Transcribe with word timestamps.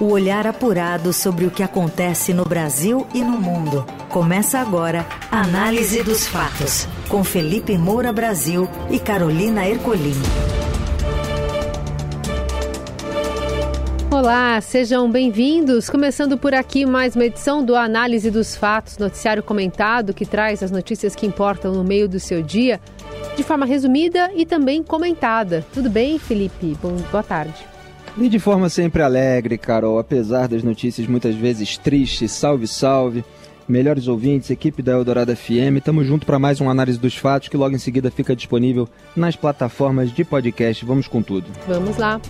O 0.00 0.12
olhar 0.12 0.46
apurado 0.46 1.12
sobre 1.12 1.44
o 1.44 1.50
que 1.50 1.62
acontece 1.62 2.32
no 2.32 2.42
Brasil 2.42 3.06
e 3.12 3.22
no 3.22 3.32
mundo. 3.32 3.84
Começa 4.08 4.58
agora 4.58 5.04
a 5.30 5.42
Análise 5.42 6.02
dos 6.02 6.26
Fatos, 6.26 6.88
com 7.06 7.22
Felipe 7.22 7.76
Moura 7.76 8.10
Brasil 8.10 8.66
e 8.90 8.98
Carolina 8.98 9.68
Ercolim. 9.68 10.14
Olá, 14.10 14.58
sejam 14.62 15.10
bem-vindos. 15.10 15.90
Começando 15.90 16.38
por 16.38 16.54
aqui 16.54 16.86
mais 16.86 17.14
uma 17.14 17.26
edição 17.26 17.62
do 17.62 17.76
Análise 17.76 18.30
dos 18.30 18.56
Fatos, 18.56 18.96
noticiário 18.96 19.42
comentado 19.42 20.14
que 20.14 20.24
traz 20.24 20.62
as 20.62 20.70
notícias 20.70 21.14
que 21.14 21.26
importam 21.26 21.74
no 21.74 21.84
meio 21.84 22.08
do 22.08 22.18
seu 22.18 22.40
dia, 22.40 22.80
de 23.36 23.42
forma 23.42 23.66
resumida 23.66 24.30
e 24.34 24.46
também 24.46 24.82
comentada. 24.82 25.62
Tudo 25.74 25.90
bem, 25.90 26.18
Felipe? 26.18 26.74
Bom, 26.80 26.96
boa 27.12 27.22
tarde. 27.22 27.69
E 28.18 28.28
de 28.28 28.38
forma 28.38 28.68
sempre 28.68 29.02
alegre, 29.02 29.56
Carol, 29.56 29.98
apesar 29.98 30.48
das 30.48 30.62
notícias 30.62 31.06
muitas 31.06 31.34
vezes 31.34 31.76
tristes, 31.78 32.32
salve, 32.32 32.66
salve. 32.66 33.24
Melhores 33.68 34.08
ouvintes, 34.08 34.50
equipe 34.50 34.82
da 34.82 34.92
Eldorado 34.92 35.34
FM, 35.34 35.76
estamos 35.76 36.04
junto 36.04 36.26
para 36.26 36.40
mais 36.40 36.60
uma 36.60 36.72
análise 36.72 36.98
dos 36.98 37.16
fatos 37.16 37.48
que 37.48 37.56
logo 37.56 37.74
em 37.74 37.78
seguida 37.78 38.10
fica 38.10 38.34
disponível 38.34 38.88
nas 39.14 39.36
plataformas 39.36 40.10
de 40.10 40.24
podcast. 40.24 40.84
Vamos 40.84 41.06
com 41.06 41.22
tudo. 41.22 41.46
Vamos 41.68 41.96
lá. 41.96 42.20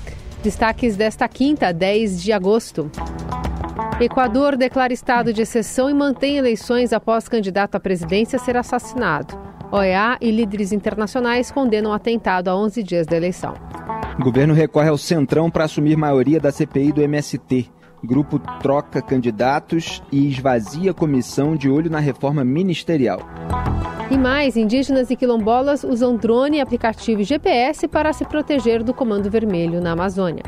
Destaques 0.42 0.96
desta 0.96 1.26
quinta, 1.28 1.72
10 1.72 2.22
de 2.22 2.30
agosto. 2.30 2.90
Equador 3.98 4.56
declara 4.56 4.92
estado 4.92 5.32
de 5.32 5.42
exceção 5.42 5.88
e 5.88 5.94
mantém 5.94 6.36
eleições 6.36 6.92
após 6.92 7.26
candidato 7.26 7.76
à 7.76 7.80
presidência 7.80 8.38
ser 8.38 8.56
assassinado. 8.56 9.38
OEA 9.72 10.18
e 10.20 10.30
líderes 10.30 10.72
internacionais 10.72 11.50
condenam 11.50 11.92
atentado 11.92 12.48
a 12.48 12.56
11 12.56 12.82
dias 12.82 13.06
da 13.06 13.16
eleição. 13.16 13.54
O 14.20 14.22
governo 14.22 14.52
recorre 14.52 14.90
ao 14.90 14.98
Centrão 14.98 15.50
para 15.50 15.64
assumir 15.64 15.96
maioria 15.96 16.38
da 16.38 16.52
CPI 16.52 16.92
do 16.92 17.00
MST. 17.00 17.70
Grupo 18.04 18.38
troca 18.60 19.00
candidatos 19.00 20.02
e 20.12 20.28
esvazia 20.28 20.92
comissão 20.92 21.56
de 21.56 21.70
olho 21.70 21.90
na 21.90 22.00
reforma 22.00 22.44
ministerial. 22.44 23.20
E 24.10 24.18
mais, 24.18 24.58
indígenas 24.58 25.08
e 25.08 25.16
quilombolas 25.16 25.84
usam 25.84 26.16
drone, 26.16 26.60
aplicativo 26.60 27.22
e 27.22 27.24
GPS 27.24 27.88
para 27.88 28.12
se 28.12 28.26
proteger 28.26 28.84
do 28.84 28.92
Comando 28.92 29.30
Vermelho 29.30 29.80
na 29.80 29.92
Amazônia. 29.92 30.44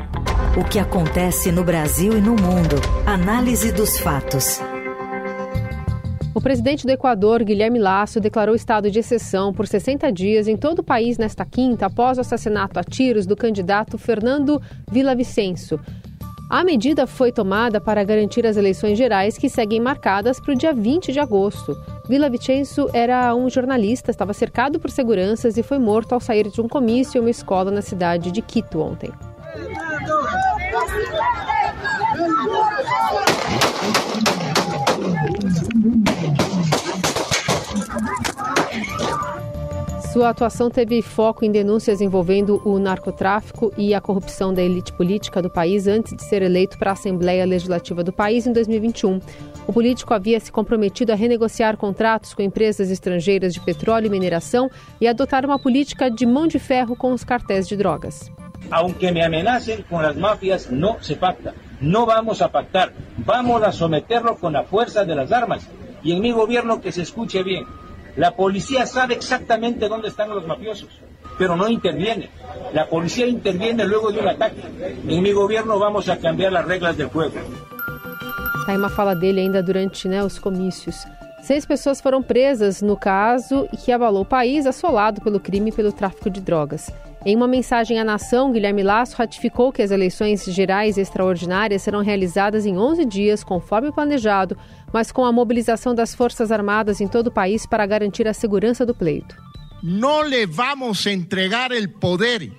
O 0.55 0.63
que 0.63 0.77
acontece 0.77 1.51
no 1.51 1.63
Brasil 1.63 2.15
e 2.15 2.21
no 2.21 2.35
mundo. 2.35 2.75
Análise 3.07 3.71
dos 3.71 3.97
fatos. 3.97 4.61
O 6.35 6.41
presidente 6.41 6.83
do 6.83 6.89
Equador, 6.89 7.43
Guilherme 7.43 7.77
Lasso, 7.77 8.19
declarou 8.19 8.55
estado 8.55 8.89
de 8.89 8.97
exceção 8.97 9.53
por 9.53 9.67
60 9.67 10.11
dias 10.11 10.47
em 10.47 10.57
todo 10.57 10.79
o 10.79 10.83
país 10.83 11.19
nesta 11.19 11.45
quinta, 11.45 11.85
após 11.85 12.17
o 12.17 12.21
assassinato 12.21 12.79
a 12.79 12.83
tiros 12.83 13.27
do 13.27 13.35
candidato 13.35 13.99
Fernando 13.99 14.59
Villavicencio. 14.91 15.79
A 16.49 16.63
medida 16.63 17.05
foi 17.05 17.31
tomada 17.31 17.79
para 17.79 18.03
garantir 18.03 18.47
as 18.47 18.57
eleições 18.57 18.97
gerais 18.97 19.37
que 19.37 19.47
seguem 19.47 19.79
marcadas 19.79 20.39
para 20.39 20.53
o 20.53 20.57
dia 20.57 20.73
20 20.73 21.11
de 21.11 21.19
agosto. 21.19 21.79
Vila 22.09 22.29
Vicencio 22.29 22.89
era 22.93 23.33
um 23.35 23.47
jornalista, 23.47 24.09
estava 24.09 24.33
cercado 24.33 24.79
por 24.79 24.89
seguranças 24.89 25.55
e 25.57 25.63
foi 25.63 25.77
morto 25.77 26.13
ao 26.13 26.19
sair 26.19 26.49
de 26.49 26.61
um 26.61 26.67
comício 26.67 27.19
em 27.19 27.21
uma 27.21 27.29
escola 27.29 27.69
na 27.69 27.81
cidade 27.81 28.31
de 28.31 28.41
Quito 28.41 28.79
ontem. 28.79 29.11
Sua 40.13 40.29
atuação 40.29 40.69
teve 40.69 41.01
foco 41.01 41.43
em 41.43 41.51
denúncias 41.51 41.99
envolvendo 41.99 42.61
o 42.63 42.77
narcotráfico 42.77 43.73
e 43.75 43.95
a 43.95 43.99
corrupção 43.99 44.53
da 44.53 44.61
elite 44.61 44.93
política 44.93 45.41
do 45.41 45.49
país 45.49 45.87
antes 45.87 46.15
de 46.15 46.21
ser 46.21 46.43
eleito 46.43 46.77
para 46.77 46.91
a 46.91 46.93
Assembleia 46.93 47.43
Legislativa 47.47 48.03
do 48.03 48.13
país 48.13 48.45
em 48.45 48.53
2021. 48.53 49.19
O 49.65 49.73
político 49.73 50.13
havia 50.13 50.39
se 50.39 50.51
comprometido 50.51 51.11
a 51.11 51.15
renegociar 51.15 51.77
contratos 51.77 52.35
com 52.35 52.43
empresas 52.43 52.91
estrangeiras 52.91 53.55
de 53.55 53.59
petróleo 53.59 54.05
e 54.05 54.09
mineração 54.11 54.69
e 55.01 55.07
adotar 55.07 55.47
uma 55.47 55.57
política 55.57 56.11
de 56.11 56.27
mão 56.27 56.45
de 56.45 56.59
ferro 56.59 56.95
com 56.95 57.11
os 57.11 57.23
cartéis 57.23 57.67
de 57.67 57.75
drogas. 57.75 58.31
Aunque 58.69 59.11
me 59.11 59.23
amenacen 59.23 59.83
con 59.89 60.03
las 60.03 60.15
mafias, 60.15 60.69
no 60.69 60.97
se 61.01 61.15
pacta. 61.15 61.55
No 61.81 62.05
vamos 62.05 62.39
a 62.43 62.49
pactar. 62.49 62.93
Vamos 63.17 63.63
a 63.63 63.71
someterlo 63.71 64.35
con 64.35 64.53
la 64.53 64.63
fuerza 64.63 65.05
de 65.05 65.15
las 65.15 65.31
armas. 65.31 65.67
Y 66.03 66.11
en 66.11 66.21
mi 66.21 66.31
gobierno 66.31 66.81
que 66.81 66.91
se 66.91 67.01
escuche 67.01 67.41
bien. 67.41 67.65
La 68.15 68.31
policía 68.35 68.85
sabe 68.85 69.15
exactamente 69.15 69.87
dónde 69.87 70.09
están 70.09 70.29
los 70.29 70.45
mafiosos, 70.45 70.89
pero 71.37 71.55
no 71.55 71.67
interviene. 71.67 72.29
La 72.73 72.87
policía 72.87 73.25
interviene 73.25 73.85
luego 73.85 74.11
de 74.11 74.19
un 74.19 74.27
ataque. 74.27 74.61
En 75.07 75.21
mi 75.21 75.31
gobierno 75.31 75.79
vamos 75.79 76.09
a 76.09 76.17
cambiar 76.17 76.51
las 76.51 76.65
reglas 76.65 76.95
del 76.95 77.07
juego. 77.07 77.33
Tá 78.65 78.71
aí 78.71 78.77
uma 78.77 78.89
fala 78.89 79.13
dele 79.13 79.41
ainda 79.41 79.61
durante 79.61 80.07
né, 80.07 80.23
os 80.23 80.39
comícios. 80.39 81.05
Seis 81.41 81.65
pessoas 81.65 81.99
foram 81.99 82.23
presas 82.23 82.81
no 82.81 82.95
caso 82.95 83.67
que 83.83 83.91
abalou 83.91 84.21
o 84.21 84.25
país, 84.25 84.65
assolado 84.65 85.19
pelo 85.19 85.39
crime 85.39 85.69
e 85.69 85.73
pelo 85.73 85.91
tráfico 85.91 86.29
de 86.29 86.39
drogas. 86.39 86.89
Em 87.25 87.37
uma 87.37 87.47
mensagem 87.47 87.97
à 87.99 88.03
nação, 88.03 88.51
Guilherme 88.51 88.83
Lasso 88.83 89.15
ratificou 89.15 89.71
que 89.71 89.81
as 89.81 89.91
eleições 89.91 90.43
gerais 90.43 90.97
extraordinárias 90.97 91.81
serão 91.81 92.01
realizadas 92.01 92.65
em 92.65 92.77
11 92.77 93.05
dias, 93.05 93.45
conforme 93.45 93.93
planejado, 93.93 94.57
mas 94.91 95.09
com 95.09 95.23
a 95.23 95.31
mobilização 95.31 95.95
das 95.95 96.13
Forças 96.13 96.51
Armadas 96.51 96.99
em 96.99 97.07
todo 97.07 97.27
o 97.27 97.31
país 97.31 97.65
para 97.65 97.85
garantir 97.85 98.27
a 98.27 98.33
segurança 98.33 98.85
do 98.85 98.93
pleito. 98.93 99.37
Não 99.81 100.21
le 100.23 100.45
vamos 100.45 101.05
entregar 101.07 101.71
el 101.71 101.93
poder 101.93 102.51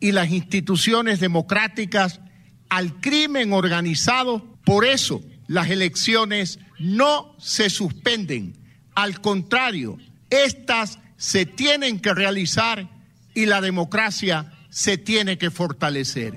y 0.00 0.10
las 0.10 0.30
instituciones 0.32 1.20
democráticas 1.20 2.20
al 2.68 3.00
crimen 3.00 3.52
organizado. 3.52 4.42
Por 4.64 4.84
eso, 4.84 5.20
las 5.46 5.70
elecciones 5.70 6.58
no 6.80 7.36
se 7.38 7.70
suspenden. 7.70 8.54
Al 8.96 9.20
contrario, 9.20 9.98
estas 10.30 10.98
se 11.16 11.46
tienen 11.46 12.00
que 12.00 12.12
realizar 12.12 12.99
e 13.34 13.50
a 13.52 13.60
democracia 13.60 14.46
se 14.70 14.96
tiene 14.96 15.36
que 15.36 15.50
fortalecer. 15.50 16.32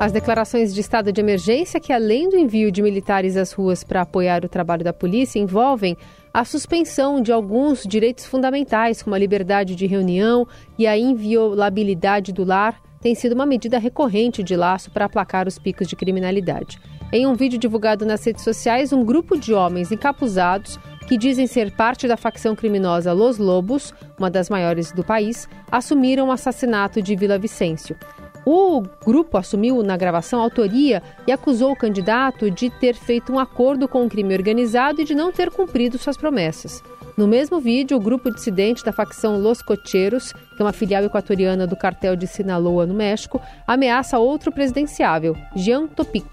As 0.00 0.10
declarações 0.10 0.74
de 0.74 0.80
estado 0.80 1.12
de 1.12 1.20
emergência, 1.20 1.78
que 1.78 1.92
além 1.92 2.28
do 2.28 2.36
envio 2.36 2.72
de 2.72 2.82
militares 2.82 3.36
às 3.36 3.52
ruas 3.52 3.84
para 3.84 4.00
apoiar 4.00 4.44
o 4.44 4.48
trabalho 4.48 4.82
da 4.82 4.92
polícia, 4.92 5.38
envolvem 5.38 5.96
a 6.34 6.44
suspensão 6.44 7.20
de 7.20 7.30
alguns 7.30 7.84
direitos 7.84 8.24
fundamentais, 8.24 9.02
como 9.02 9.14
a 9.14 9.18
liberdade 9.18 9.76
de 9.76 9.86
reunião 9.86 10.48
e 10.76 10.86
a 10.86 10.98
inviolabilidade 10.98 12.32
do 12.32 12.42
lar, 12.42 12.80
tem 13.00 13.14
sido 13.14 13.34
uma 13.34 13.46
medida 13.46 13.78
recorrente 13.78 14.42
de 14.42 14.56
laço 14.56 14.90
para 14.90 15.04
aplacar 15.04 15.46
os 15.46 15.58
picos 15.58 15.86
de 15.86 15.94
criminalidade. 15.94 16.80
Em 17.12 17.26
um 17.26 17.34
vídeo 17.34 17.58
divulgado 17.58 18.06
nas 18.06 18.24
redes 18.24 18.42
sociais, 18.42 18.92
um 18.92 19.04
grupo 19.04 19.38
de 19.38 19.52
homens 19.52 19.92
encapuzados 19.92 20.80
que 21.06 21.16
dizem 21.18 21.46
ser 21.46 21.72
parte 21.72 22.08
da 22.08 22.16
facção 22.16 22.54
criminosa 22.54 23.12
Los 23.12 23.38
Lobos, 23.38 23.92
uma 24.18 24.30
das 24.30 24.48
maiores 24.48 24.92
do 24.92 25.04
país, 25.04 25.48
assumiram 25.70 26.28
o 26.28 26.32
assassinato 26.32 27.02
de 27.02 27.16
Vila 27.16 27.38
Vicêncio. 27.38 27.96
O 28.44 28.82
grupo 29.04 29.38
assumiu 29.38 29.82
na 29.82 29.96
gravação 29.96 30.40
autoria 30.40 31.02
e 31.26 31.32
acusou 31.32 31.72
o 31.72 31.76
candidato 31.76 32.50
de 32.50 32.70
ter 32.70 32.94
feito 32.94 33.32
um 33.32 33.38
acordo 33.38 33.86
com 33.86 34.04
o 34.04 34.08
crime 34.08 34.34
organizado 34.34 35.00
e 35.00 35.04
de 35.04 35.14
não 35.14 35.30
ter 35.30 35.50
cumprido 35.50 35.96
suas 35.96 36.16
promessas. 36.16 36.82
No 37.16 37.28
mesmo 37.28 37.60
vídeo, 37.60 37.96
o 37.96 38.00
grupo 38.00 38.32
dissidente 38.32 38.84
da 38.84 38.90
facção 38.90 39.38
Los 39.38 39.62
Cocheros, 39.62 40.32
que 40.32 40.62
é 40.62 40.64
uma 40.64 40.72
filial 40.72 41.04
equatoriana 41.04 41.66
do 41.66 41.76
cartel 41.76 42.16
de 42.16 42.26
Sinaloa, 42.26 42.86
no 42.86 42.94
México, 42.94 43.40
ameaça 43.66 44.18
outro 44.18 44.50
presidenciável, 44.50 45.36
Jean 45.54 45.86
Topic, 45.86 46.26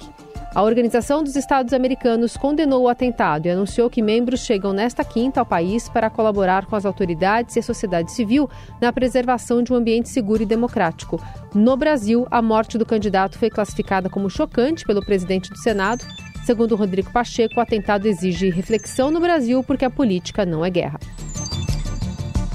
a 0.53 0.63
Organização 0.63 1.23
dos 1.23 1.35
Estados 1.35 1.73
Americanos 1.73 2.35
condenou 2.35 2.83
o 2.83 2.87
atentado 2.89 3.45
e 3.45 3.51
anunciou 3.51 3.89
que 3.89 4.01
membros 4.01 4.41
chegam 4.41 4.73
nesta 4.73 5.03
quinta 5.03 5.39
ao 5.39 5.45
país 5.45 5.87
para 5.87 6.09
colaborar 6.09 6.65
com 6.65 6.75
as 6.75 6.85
autoridades 6.85 7.55
e 7.55 7.59
a 7.59 7.63
sociedade 7.63 8.11
civil 8.11 8.49
na 8.81 8.91
preservação 8.91 9.61
de 9.61 9.71
um 9.71 9.75
ambiente 9.75 10.09
seguro 10.09 10.41
e 10.41 10.47
democrático. 10.47 11.21
No 11.53 11.77
Brasil, 11.77 12.27
a 12.31 12.41
morte 12.41 12.77
do 12.77 12.85
candidato 12.85 13.37
foi 13.37 13.49
classificada 13.49 14.09
como 14.09 14.29
chocante 14.29 14.85
pelo 14.85 15.05
presidente 15.05 15.51
do 15.51 15.57
Senado. 15.57 16.03
Segundo 16.43 16.75
Rodrigo 16.75 17.11
Pacheco, 17.11 17.59
o 17.59 17.61
atentado 17.61 18.07
exige 18.07 18.49
reflexão 18.49 19.11
no 19.11 19.19
Brasil 19.19 19.63
porque 19.63 19.85
a 19.85 19.89
política 19.89 20.45
não 20.45 20.65
é 20.65 20.69
guerra. 20.69 20.99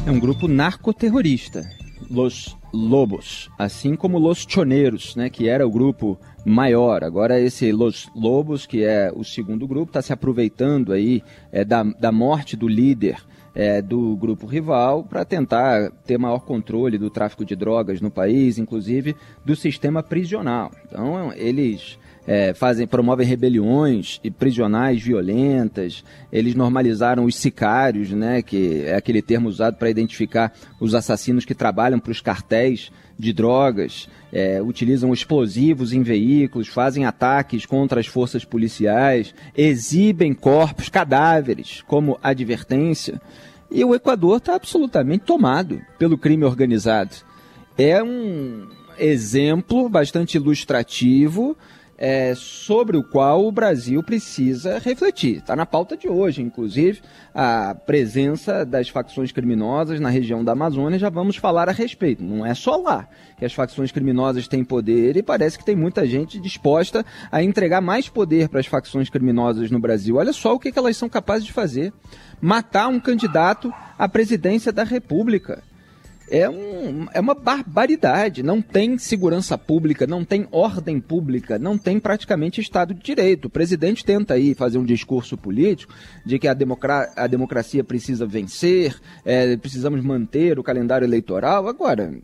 É 0.05 0.11
um 0.11 0.19
grupo 0.19 0.49
narcoterrorista, 0.49 1.71
Los 2.15 2.57
Lobos, 2.73 3.51
assim 3.59 3.95
como 3.97 4.19
Los 4.19 4.47
Choneros, 4.49 5.17
né, 5.17 5.29
que 5.29 5.49
era 5.49 5.67
o 5.67 5.71
grupo 5.71 6.19
maior. 6.45 7.03
Agora 7.03 7.41
esse 7.41 7.73
Los 7.73 8.09
Lobos, 8.15 8.67
que 8.67 8.85
é 8.85 9.13
o 9.15 9.25
segundo 9.25 9.67
grupo, 9.67 9.91
está 9.91 10.01
se 10.01 10.13
aproveitando 10.13 10.93
aí 10.93 11.23
é, 11.53 11.65
da, 11.65 11.83
da 11.83 12.13
morte 12.13 12.57
do 12.57 12.69
líder 12.69 13.17
é, 13.55 13.81
do 13.81 14.17
grupo 14.17 14.47
rival 14.47 15.05
para 15.05 15.25
tentar 15.25 15.91
ter 16.05 16.19
maior 16.19 16.41
controle 16.41 16.99
do 16.99 17.11
tráfico 17.11 17.45
de 17.45 17.55
drogas 17.55 18.01
no 18.01 18.11
país, 18.11 18.59
inclusive 18.59 19.15
do 19.45 19.55
sistema 19.55 20.03
prisional. 20.03 20.71
Então 20.87 21.33
eles 21.35 21.99
é, 22.27 22.55
fazem, 22.55 22.87
promovem 22.87 23.27
rebeliões 23.27 24.21
e 24.25 24.31
prisionais 24.31 25.03
violentas. 25.03 26.05
Eles 26.33 26.55
normalizaram 26.55 27.25
os 27.25 27.37
sicários, 27.37 28.11
né, 28.11 28.43
que 28.43 28.83
é 28.87 28.95
aquele 28.95 29.21
termo 29.21 29.49
usado 29.49 29.77
para 29.77 29.91
identificar 29.91 30.53
os 30.81 30.95
assassinos 30.95 31.45
que 31.45 31.55
trabalham 31.55 31.99
para 31.99 32.13
os 32.13 32.21
cartéis 32.21 32.91
de 33.19 33.33
drogas, 33.33 34.09
é, 34.33 34.61
utilizam 34.61 35.13
explosivos 35.13 35.93
em 35.93 36.03
veículos, 36.03 36.67
fazem 36.67 37.05
ataques 37.05 37.65
contra 37.65 38.01
as 38.01 38.07
forças 38.07 38.45
policiais, 38.45 39.33
exibem 39.57 40.35
corpos, 40.35 40.89
cadáveres, 40.89 41.83
como 41.87 42.19
advertência. 42.23 43.21
E 43.71 43.85
o 43.85 43.95
Equador 43.95 44.39
está 44.39 44.55
absolutamente 44.57 45.25
tomado 45.25 45.81
pelo 45.99 46.19
crime 46.19 46.45
organizado. 46.45 47.15
É 47.79 48.03
um 48.03 48.69
exemplo 48.99 49.89
bastante 49.89 50.37
ilustrativo 50.37 51.57
é, 51.97 52.35
sobre 52.35 52.97
o 52.97 53.03
qual 53.03 53.47
o 53.47 53.53
Brasil 53.53 54.03
precisa 54.03 54.79
refletir. 54.79 55.37
Está 55.37 55.55
na 55.55 55.67
pauta 55.67 55.97
de 55.97 56.09
hoje, 56.09 56.43
inclusive, 56.43 57.01
a 57.35 57.75
presença 57.75 58.65
das 58.65 58.89
facções 58.89 59.33
criminosas 59.33 60.01
na 60.01 60.09
região 60.09 60.45
da 60.45 60.53
Amazônia. 60.53 60.99
Já 60.99 61.09
vamos 61.09 61.37
falar 61.37 61.69
a 61.69 61.73
respeito. 61.73 62.23
Não 62.23 62.45
é 62.45 62.55
só 62.55 62.77
lá 62.77 63.09
que 63.39 63.45
as 63.45 63.53
facções 63.53 63.93
criminosas 63.93 64.49
têm 64.49 64.65
poder 64.65 65.17
e 65.17 65.23
parece 65.23 65.59
que 65.59 65.65
tem 65.65 65.77
muita 65.77 66.07
gente 66.07 66.41
disposta 66.41 67.05
a 67.31 67.43
entregar 67.43 67.81
mais 67.81 68.09
poder 68.09 68.49
para 68.49 68.61
as 68.61 68.67
facções 68.67 69.09
criminosas 69.09 69.71
no 69.71 69.79
Brasil. 69.79 70.17
Olha 70.17 70.33
só 70.33 70.55
o 70.55 70.59
que, 70.59 70.73
que 70.73 70.79
elas 70.79 70.97
são 70.97 71.09
capazes 71.09 71.47
de 71.47 71.53
fazer: 71.53 71.93
matar 72.41 72.89
um 72.89 73.01
candidato 73.01 73.73
à 73.99 74.09
presidência 74.09 74.73
da 74.73 74.85
República 74.85 75.63
é, 76.31 76.49
um, 76.49 77.07
é 77.13 77.21
uma 77.21 77.35
barbaridade. 77.35 78.43
Não 78.43 78.63
tem 78.63 78.97
segurança 78.99 79.57
pública, 79.59 80.07
não 80.07 80.25
tem 80.25 80.47
ordem 80.51 81.01
pública, 81.01 81.59
não 81.59 81.77
tem 81.77 82.01
praticamente 82.01 82.61
Estado 82.61 82.95
de 82.95 83.03
Direito. 83.03 83.47
O 83.47 83.51
presidente 83.51 84.05
tenta 84.05 84.35
aí 84.35 84.55
fazer 84.55 84.79
um 84.79 84.85
discurso 84.85 85.37
político 85.37 85.95
de 86.25 86.39
que 86.39 86.49
a, 86.49 86.55
democra 86.55 87.13
a 87.17 87.27
democracia 87.27 87.85
precisa 87.85 88.27
vencer, 88.27 88.99
é, 89.25 89.57
precisamos 89.57 90.03
manter 90.03 90.59
o 90.59 90.63
calendário 90.63 91.05
eleitoral. 91.05 91.69
Agora, 91.69 92.15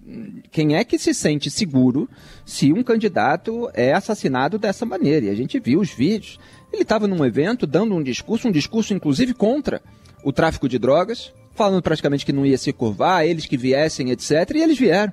quem 0.50 0.76
é 0.76 0.85
que 0.85 0.99
se 0.99 1.12
sente 1.14 1.50
seguro 1.50 2.08
se 2.44 2.73
um 2.73 2.82
candidato 2.82 3.70
é 3.75 3.93
assassinado 3.93 4.58
dessa 4.58 4.87
maneira? 4.87 5.26
E 5.26 5.31
a 5.31 5.35
gente 5.35 5.58
viu 5.58 5.81
os 5.81 5.91
vídeos. 5.91 6.38
Ele 6.73 6.82
estava 6.82 7.08
num 7.08 7.25
evento 7.25 7.67
dando 7.67 7.94
um 7.94 8.02
discurso, 8.02 8.49
um 8.49 8.52
discurso 8.52 8.94
inclusive 8.94 9.35
contra 9.35 9.82
o 10.23 10.32
tráfico 10.32 10.69
de 10.69 10.79
drogas, 10.79 11.32
falando 11.61 11.83
praticamente 11.83 12.25
que 12.25 12.33
não 12.33 12.47
ia 12.47 12.57
se 12.57 12.73
curvar, 12.73 13.27
eles 13.27 13.45
que 13.45 13.55
viessem, 13.55 14.11
etc. 14.11 14.31
E 14.55 14.62
eles 14.62 14.79
vieram 14.79 15.12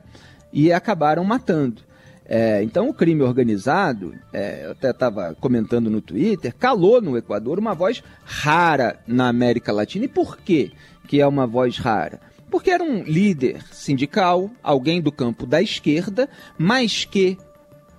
e 0.54 0.72
acabaram 0.72 1.22
matando. 1.26 1.82
É, 2.26 2.64
então, 2.64 2.88
o 2.88 2.94
crime 2.94 3.22
organizado, 3.22 4.16
é, 4.32 4.62
eu 4.64 4.72
até 4.72 4.92
estava 4.92 5.36
comentando 5.42 5.90
no 5.90 6.00
Twitter, 6.00 6.56
calou 6.56 7.02
no 7.02 7.18
Equador 7.18 7.60
uma 7.60 7.76
voz 7.76 8.02
rara 8.24 8.98
na 9.06 9.28
América 9.28 9.74
Latina. 9.74 10.06
E 10.06 10.08
por 10.08 10.38
quê 10.38 10.72
que 11.06 11.20
é 11.20 11.28
uma 11.28 11.46
voz 11.46 11.78
rara? 11.80 12.22
Porque 12.50 12.72
era 12.72 12.82
um 12.82 13.04
líder 13.04 13.62
sindical, 13.74 14.50
alguém 14.64 15.02
do 15.02 15.12
campo 15.12 15.46
da 15.46 15.62
esquerda, 15.62 16.30
mas 16.58 17.04
que 17.04 17.38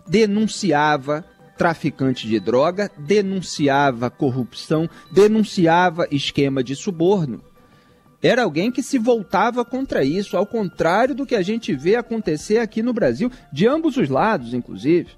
denunciava 0.07 1.23
traficante 1.59 2.27
de 2.27 2.41
droga, 2.41 2.91
denunciava 2.97 4.09
corrupção, 4.09 4.89
denunciava 5.13 6.09
esquema 6.11 6.65
de 6.65 6.75
suborno 6.75 7.43
era 8.23 8.43
alguém 8.43 8.71
que 8.71 8.83
se 8.83 8.99
voltava 8.99 9.65
contra 9.65 10.05
isso, 10.05 10.37
ao 10.37 10.47
contrário 10.47 11.15
do 11.15 11.27
que 11.27 11.35
a 11.35 11.43
gente 11.43 11.75
vê 11.75 11.97
acontecer 11.97 12.59
aqui 12.59 12.83
no 12.83 12.93
Brasil, 12.93 13.31
de 13.53 13.67
ambos 13.67 13.97
os 13.97 14.09
lados, 14.09 14.55
inclusive. 14.55 15.11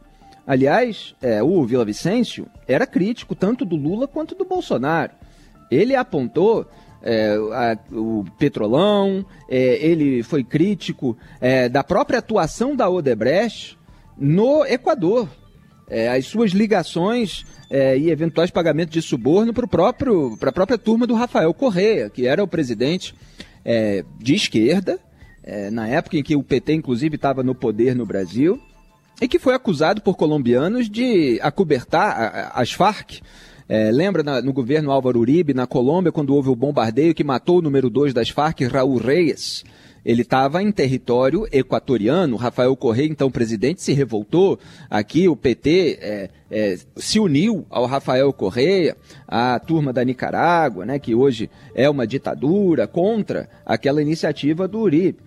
Aliás, 0.47 1.15
é, 1.23 1.43
o 1.43 1.65
Vila 1.65 1.85
Vicêncio 1.85 2.47
era 2.67 2.87
crítico 2.87 3.35
tanto 3.35 3.65
do 3.65 3.77
Lula 3.77 4.07
quanto 4.07 4.35
do 4.35 4.45
Bolsonaro. 4.45 5.13
Ele 5.71 5.95
apontou 5.95 6.67
é, 7.03 7.37
a, 7.53 7.79
o 7.95 8.25
Petrolão, 8.39 9.25
é, 9.49 9.59
ele 9.85 10.23
foi 10.23 10.45
crítico 10.45 11.17
é, 11.41 11.69
da 11.69 11.83
própria 11.83 12.19
atuação 12.19 12.77
da 12.77 12.89
Odebrecht 12.89 13.79
no 14.19 14.65
Equador 14.67 15.29
é, 15.91 16.09
as 16.09 16.27
suas 16.27 16.53
ligações 16.53 17.45
é, 17.69 17.99
e 17.99 18.11
eventuais 18.11 18.51
pagamentos 18.51 18.95
de 18.95 19.03
suborno 19.03 19.53
para 19.53 19.65
a 19.65 20.53
própria 20.53 20.79
turma 20.79 21.07
do 21.07 21.15
Rafael 21.15 21.53
Correia, 21.53 22.09
que 22.09 22.27
era 22.27 22.43
o 22.43 22.49
presidente 22.49 23.15
é, 23.65 24.05
de 24.19 24.35
esquerda, 24.35 24.99
é, 25.43 25.71
na 25.71 25.89
época 25.89 26.17
em 26.17 26.23
que 26.23 26.37
o 26.37 26.43
PT, 26.43 26.75
inclusive, 26.75 27.17
estava 27.17 27.43
no 27.43 27.55
poder 27.55 27.95
no 27.95 28.07
Brasil, 28.07 28.61
e 29.21 29.29
que 29.29 29.39
foi 29.39 29.55
acusado 29.55 30.01
por 30.01 30.17
colombianos 30.17 30.89
de 30.89 31.39
acobertar 31.43 32.53
as 32.55 32.73
Farc. 32.73 33.21
É, 33.69 33.91
lembra 33.91 34.23
na, 34.23 34.41
no 34.41 34.53
governo 34.53 34.91
Álvaro 34.91 35.21
Uribe, 35.21 35.55
na 35.55 35.67
Colômbia, 35.67 36.11
quando 36.11 36.35
houve 36.35 36.49
o 36.49 36.57
bombardeio 36.57 37.15
que 37.15 37.23
matou 37.23 37.59
o 37.59 37.63
número 37.63 37.91
2 37.91 38.15
das 38.15 38.31
Farc, 38.31 38.63
Raul 38.63 38.97
Reyes? 38.97 39.65
Ele 40.11 40.23
estava 40.23 40.61
em 40.61 40.73
território 40.73 41.47
equatoriano. 41.53 42.35
Rafael 42.35 42.75
Correia, 42.75 43.07
então 43.07 43.31
presidente, 43.31 43.81
se 43.81 43.93
revoltou. 43.93 44.59
Aqui 44.91 45.29
o 45.29 45.37
PT 45.37 45.99
é, 46.01 46.31
é, 46.51 46.79
se 46.97 47.21
uniu 47.21 47.65
ao 47.71 47.87
Rafael 47.87 48.33
Correia, 48.33 48.97
a 49.29 49.57
turma 49.61 49.93
da 49.93 50.05
Nicarágua, 50.05 50.85
né, 50.85 50.99
que 50.99 51.15
hoje 51.15 51.49
é 51.77 51.89
uma 51.89 52.09
ditadura, 52.09 52.89
contra 52.89 53.49
aquela 53.65 54.03
iniciativa 54.03 54.67
do 54.67 54.81
Uribe. 54.81 55.21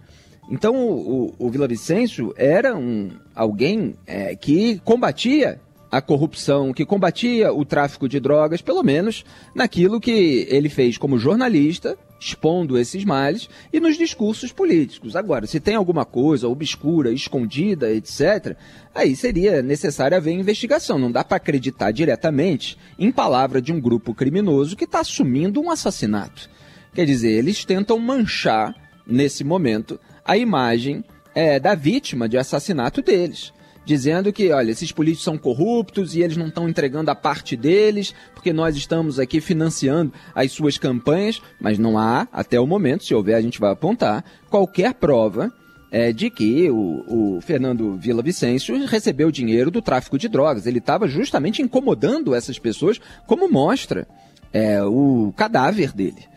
Então 0.51 0.75
o, 0.75 1.31
o, 1.39 1.47
o 1.47 1.49
Vila 1.49 1.65
Vicêncio 1.65 2.33
era 2.35 2.75
um, 2.75 3.09
alguém 3.33 3.95
é, 4.05 4.35
que 4.35 4.81
combatia 4.83 5.61
a 5.89 6.01
corrupção, 6.01 6.73
que 6.73 6.85
combatia 6.85 7.53
o 7.53 7.63
tráfico 7.63 8.09
de 8.09 8.19
drogas, 8.19 8.61
pelo 8.61 8.83
menos 8.83 9.23
naquilo 9.55 10.01
que 10.01 10.45
ele 10.49 10.67
fez 10.67 10.97
como 10.97 11.17
jornalista 11.17 11.97
expondo 12.23 12.77
esses 12.77 13.03
males 13.03 13.49
e 13.71 13.79
nos 13.79 13.97
discursos 13.97 14.51
políticos. 14.51 15.15
Agora, 15.15 15.45
se 15.45 15.59
tem 15.59 15.75
alguma 15.75 16.05
coisa 16.05 16.47
obscura, 16.47 17.11
escondida, 17.11 17.91
etc., 17.91 18.55
aí 18.93 19.15
seria 19.15 19.61
necessário 19.61 20.15
haver 20.15 20.33
investigação. 20.33 20.97
Não 20.97 21.11
dá 21.11 21.23
para 21.23 21.37
acreditar 21.37 21.91
diretamente 21.91 22.77
em 22.97 23.11
palavra 23.11 23.61
de 23.61 23.73
um 23.73 23.79
grupo 23.79 24.13
criminoso 24.13 24.75
que 24.75 24.85
está 24.85 24.99
assumindo 25.01 25.61
um 25.61 25.69
assassinato. 25.69 26.49
Quer 26.93 27.05
dizer, 27.05 27.31
eles 27.31 27.65
tentam 27.65 27.99
manchar, 27.99 28.73
nesse 29.05 29.43
momento, 29.43 29.99
a 30.23 30.37
imagem 30.37 31.03
é, 31.35 31.59
da 31.59 31.75
vítima 31.75 32.29
de 32.29 32.37
assassinato 32.37 33.01
deles 33.01 33.51
dizendo 33.85 34.31
que, 34.31 34.51
olha, 34.51 34.71
esses 34.71 34.91
políticos 34.91 35.23
são 35.23 35.37
corruptos 35.37 36.15
e 36.15 36.21
eles 36.21 36.37
não 36.37 36.47
estão 36.47 36.67
entregando 36.67 37.11
a 37.11 37.15
parte 37.15 37.55
deles, 37.55 38.13
porque 38.33 38.53
nós 38.53 38.75
estamos 38.75 39.19
aqui 39.19 39.41
financiando 39.41 40.13
as 40.33 40.51
suas 40.51 40.77
campanhas, 40.77 41.41
mas 41.59 41.77
não 41.77 41.97
há, 41.97 42.27
até 42.31 42.59
o 42.59 42.67
momento, 42.67 43.03
se 43.03 43.13
houver, 43.13 43.35
a 43.35 43.41
gente 43.41 43.59
vai 43.59 43.71
apontar, 43.71 44.23
qualquer 44.49 44.93
prova 44.93 45.51
é, 45.91 46.11
de 46.11 46.29
que 46.31 46.69
o, 46.71 47.35
o 47.37 47.41
Fernando 47.41 47.95
Vila 47.97 48.23
Vicêncio 48.23 48.85
recebeu 48.87 49.29
dinheiro 49.29 49.69
do 49.69 49.81
tráfico 49.81 50.17
de 50.17 50.27
drogas. 50.27 50.65
Ele 50.65 50.79
estava 50.79 51.07
justamente 51.07 51.61
incomodando 51.61 52.33
essas 52.33 52.57
pessoas, 52.57 52.99
como 53.27 53.47
mostra 53.47 54.07
é, 54.51 54.83
o 54.83 55.31
cadáver 55.37 55.93
dele. 55.93 56.32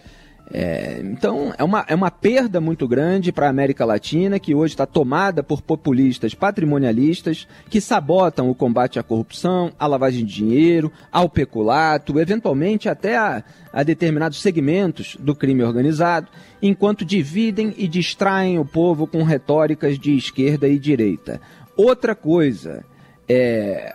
É, 0.48 1.00
então, 1.02 1.52
é 1.58 1.64
uma, 1.64 1.84
é 1.88 1.94
uma 1.94 2.10
perda 2.10 2.60
muito 2.60 2.86
grande 2.86 3.32
para 3.32 3.46
a 3.46 3.50
América 3.50 3.84
Latina, 3.84 4.38
que 4.38 4.54
hoje 4.54 4.74
está 4.74 4.86
tomada 4.86 5.42
por 5.42 5.60
populistas 5.60 6.34
patrimonialistas 6.34 7.48
que 7.68 7.80
sabotam 7.80 8.48
o 8.48 8.54
combate 8.54 8.98
à 8.98 9.02
corrupção, 9.02 9.72
à 9.78 9.86
lavagem 9.86 10.24
de 10.24 10.32
dinheiro, 10.32 10.92
ao 11.10 11.28
peculato, 11.28 12.18
eventualmente 12.20 12.88
até 12.88 13.16
a, 13.16 13.42
a 13.72 13.82
determinados 13.82 14.40
segmentos 14.40 15.16
do 15.18 15.34
crime 15.34 15.64
organizado, 15.64 16.28
enquanto 16.62 17.04
dividem 17.04 17.74
e 17.76 17.88
distraem 17.88 18.58
o 18.58 18.64
povo 18.64 19.06
com 19.06 19.24
retóricas 19.24 19.98
de 19.98 20.16
esquerda 20.16 20.68
e 20.68 20.78
direita. 20.78 21.40
Outra 21.76 22.14
coisa, 22.14 22.84
é, 23.28 23.92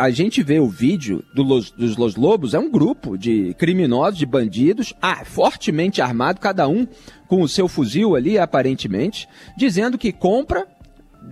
a 0.00 0.08
gente 0.08 0.42
vê 0.42 0.58
o 0.58 0.66
vídeo 0.66 1.22
do 1.34 1.42
Los, 1.42 1.70
dos 1.72 1.94
Los 1.98 2.16
Lobos, 2.16 2.54
é 2.54 2.58
um 2.58 2.70
grupo 2.70 3.18
de 3.18 3.52
criminosos, 3.58 4.18
de 4.18 4.24
bandidos, 4.24 4.94
ah, 5.02 5.26
fortemente 5.26 6.00
armado, 6.00 6.40
cada 6.40 6.66
um 6.66 6.88
com 7.28 7.42
o 7.42 7.48
seu 7.48 7.68
fuzil 7.68 8.16
ali, 8.16 8.38
aparentemente, 8.38 9.28
dizendo 9.58 9.98
que 9.98 10.10
compra, 10.10 10.66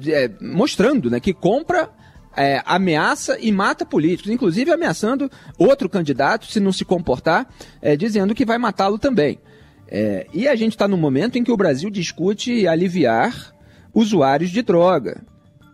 é, 0.06 0.30
mostrando 0.38 1.08
né, 1.08 1.18
que 1.18 1.32
compra 1.32 1.88
é, 2.36 2.62
ameaça 2.66 3.38
e 3.40 3.50
mata 3.50 3.86
políticos, 3.86 4.30
inclusive 4.30 4.70
ameaçando 4.70 5.30
outro 5.56 5.88
candidato 5.88 6.44
se 6.44 6.60
não 6.60 6.70
se 6.70 6.84
comportar, 6.84 7.48
é, 7.80 7.96
dizendo 7.96 8.34
que 8.34 8.44
vai 8.44 8.58
matá-lo 8.58 8.98
também. 8.98 9.38
É, 9.90 10.26
e 10.34 10.46
a 10.46 10.54
gente 10.54 10.72
está 10.72 10.86
num 10.86 10.98
momento 10.98 11.38
em 11.38 11.42
que 11.42 11.50
o 11.50 11.56
Brasil 11.56 11.88
discute 11.88 12.68
aliviar 12.68 13.54
usuários 13.94 14.50
de 14.50 14.60
droga 14.60 15.24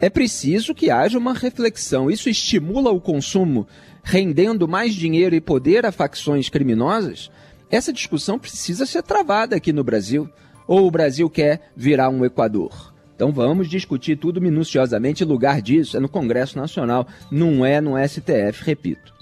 é 0.00 0.10
preciso 0.10 0.74
que 0.74 0.90
haja 0.90 1.18
uma 1.18 1.32
reflexão. 1.32 2.10
Isso 2.10 2.28
estimula 2.28 2.90
o 2.90 3.00
consumo, 3.00 3.66
rendendo 4.02 4.68
mais 4.68 4.94
dinheiro 4.94 5.34
e 5.34 5.40
poder 5.40 5.86
a 5.86 5.92
facções 5.92 6.48
criminosas? 6.48 7.30
Essa 7.70 7.92
discussão 7.92 8.38
precisa 8.38 8.86
ser 8.86 9.02
travada 9.02 9.56
aqui 9.56 9.72
no 9.72 9.84
Brasil. 9.84 10.28
Ou 10.66 10.86
o 10.86 10.90
Brasil 10.90 11.28
quer 11.28 11.70
virar 11.76 12.08
um 12.08 12.24
Equador? 12.24 12.94
Então 13.14 13.32
vamos 13.32 13.68
discutir 13.68 14.16
tudo 14.16 14.40
minuciosamente. 14.40 15.24
Lugar 15.24 15.62
disso 15.62 15.96
é 15.96 16.00
no 16.00 16.08
Congresso 16.08 16.58
Nacional, 16.58 17.06
não 17.30 17.64
é 17.64 17.80
no 17.80 17.92
STF, 17.96 18.64
repito. 18.64 19.14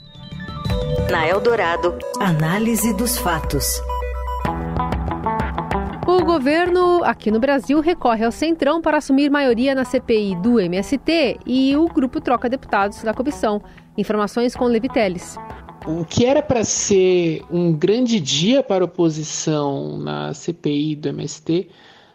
Na 1.10 1.28
Eldorado, 1.28 1.98
análise 2.18 2.94
dos 2.94 3.18
fatos. 3.18 3.82
O 6.22 6.24
governo 6.24 7.02
aqui 7.02 7.32
no 7.32 7.40
Brasil 7.40 7.80
recorre 7.80 8.24
ao 8.24 8.30
Centrão 8.30 8.80
para 8.80 8.98
assumir 8.98 9.28
maioria 9.28 9.74
na 9.74 9.84
CPI 9.84 10.36
do 10.36 10.60
MST 10.60 11.40
e 11.44 11.76
o 11.76 11.88
grupo 11.88 12.20
troca 12.20 12.48
deputados 12.48 13.02
da 13.02 13.12
comissão. 13.12 13.60
Informações 13.98 14.54
com 14.54 14.66
Levi 14.66 14.88
Teles. 14.88 15.36
O 15.84 16.04
que 16.04 16.24
era 16.24 16.40
para 16.40 16.62
ser 16.62 17.42
um 17.50 17.72
grande 17.72 18.20
dia 18.20 18.62
para 18.62 18.84
a 18.84 18.86
oposição 18.86 19.98
na 19.98 20.32
CPI 20.32 20.94
do 20.94 21.08
MST 21.08 21.68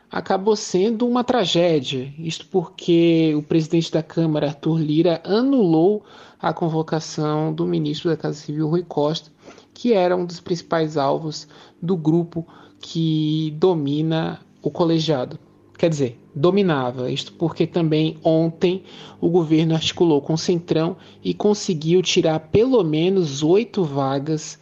acabou 0.10 0.56
sendo 0.56 1.06
uma 1.06 1.22
tragédia. 1.22 2.10
Isto 2.18 2.48
porque 2.48 3.36
o 3.36 3.44
presidente 3.44 3.92
da 3.92 4.02
Câmara, 4.02 4.48
Arthur 4.48 4.80
Lira, 4.80 5.22
anulou 5.26 6.06
a 6.40 6.54
convocação 6.54 7.54
do 7.54 7.68
ministro 7.68 8.10
da 8.10 8.16
Casa 8.16 8.38
Civil, 8.38 8.70
Rui 8.70 8.86
Costa, 8.88 9.30
que 9.74 9.92
era 9.92 10.16
um 10.16 10.26
dos 10.26 10.40
principais 10.40 10.96
alvos 10.96 11.46
do 11.82 11.98
grupo 11.98 12.48
que 12.80 13.54
domina 13.58 14.40
o 14.62 14.70
colegiado. 14.70 15.40
Quer 15.78 15.90
dizer, 15.90 16.20
dominava. 16.34 17.12
Isto 17.12 17.34
porque 17.34 17.68
também 17.68 18.18
ontem 18.24 18.84
o 19.22 19.30
governo 19.30 19.76
articulou 19.76 20.22
com 20.22 20.34
o 20.34 20.38
Centrão 20.38 20.98
e 21.24 21.34
conseguiu 21.34 22.02
tirar 22.02 22.40
pelo 22.40 22.84
menos 22.84 23.44
oito 23.44 23.84
vagas 23.84 24.60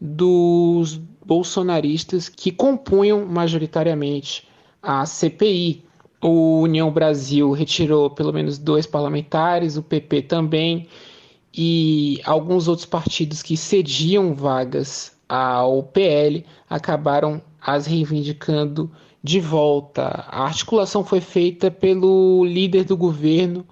dos 0.00 1.00
bolsonaristas 1.24 2.28
que 2.28 2.50
compunham 2.50 3.24
majoritariamente 3.26 4.46
a 4.82 5.04
CPI. 5.06 5.84
O 6.22 6.60
União 6.62 6.90
Brasil 6.90 7.52
retirou 7.52 8.10
pelo 8.10 8.32
menos 8.32 8.58
dois 8.58 8.86
parlamentares, 8.86 9.76
o 9.76 9.82
PP 9.82 10.22
também, 10.22 10.88
e 11.54 12.20
alguns 12.24 12.68
outros 12.68 12.86
partidos 12.86 13.42
que 13.42 13.56
cediam 13.56 14.34
vagas 14.34 15.16
ao 15.28 15.82
PL 15.82 16.44
acabaram 16.68 17.42
as 17.60 17.86
reivindicando 17.86 18.90
de 19.22 19.40
volta. 19.40 20.24
A 20.28 20.44
articulação 20.44 21.04
foi 21.04 21.20
feita 21.20 21.70
pelo 21.70 22.44
líder 22.44 22.84
do 22.84 22.96
governo, 22.96 23.66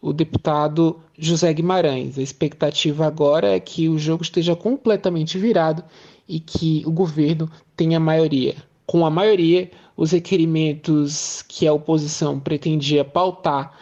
o 0.00 0.12
deputado 0.12 1.00
José 1.18 1.52
Guimarães. 1.52 2.18
A 2.18 2.22
expectativa 2.22 3.06
agora 3.06 3.48
é 3.48 3.60
que 3.60 3.88
o 3.88 3.98
jogo 3.98 4.22
esteja 4.22 4.54
completamente 4.54 5.38
virado 5.38 5.82
e 6.28 6.40
que 6.40 6.82
o 6.86 6.90
governo 6.90 7.50
tenha 7.76 7.98
maioria. 7.98 8.56
Com 8.86 9.04
a 9.04 9.10
maioria, 9.10 9.70
os 9.96 10.12
requerimentos 10.12 11.42
que 11.48 11.66
a 11.66 11.72
oposição 11.72 12.38
pretendia 12.38 13.04
pautar 13.04 13.72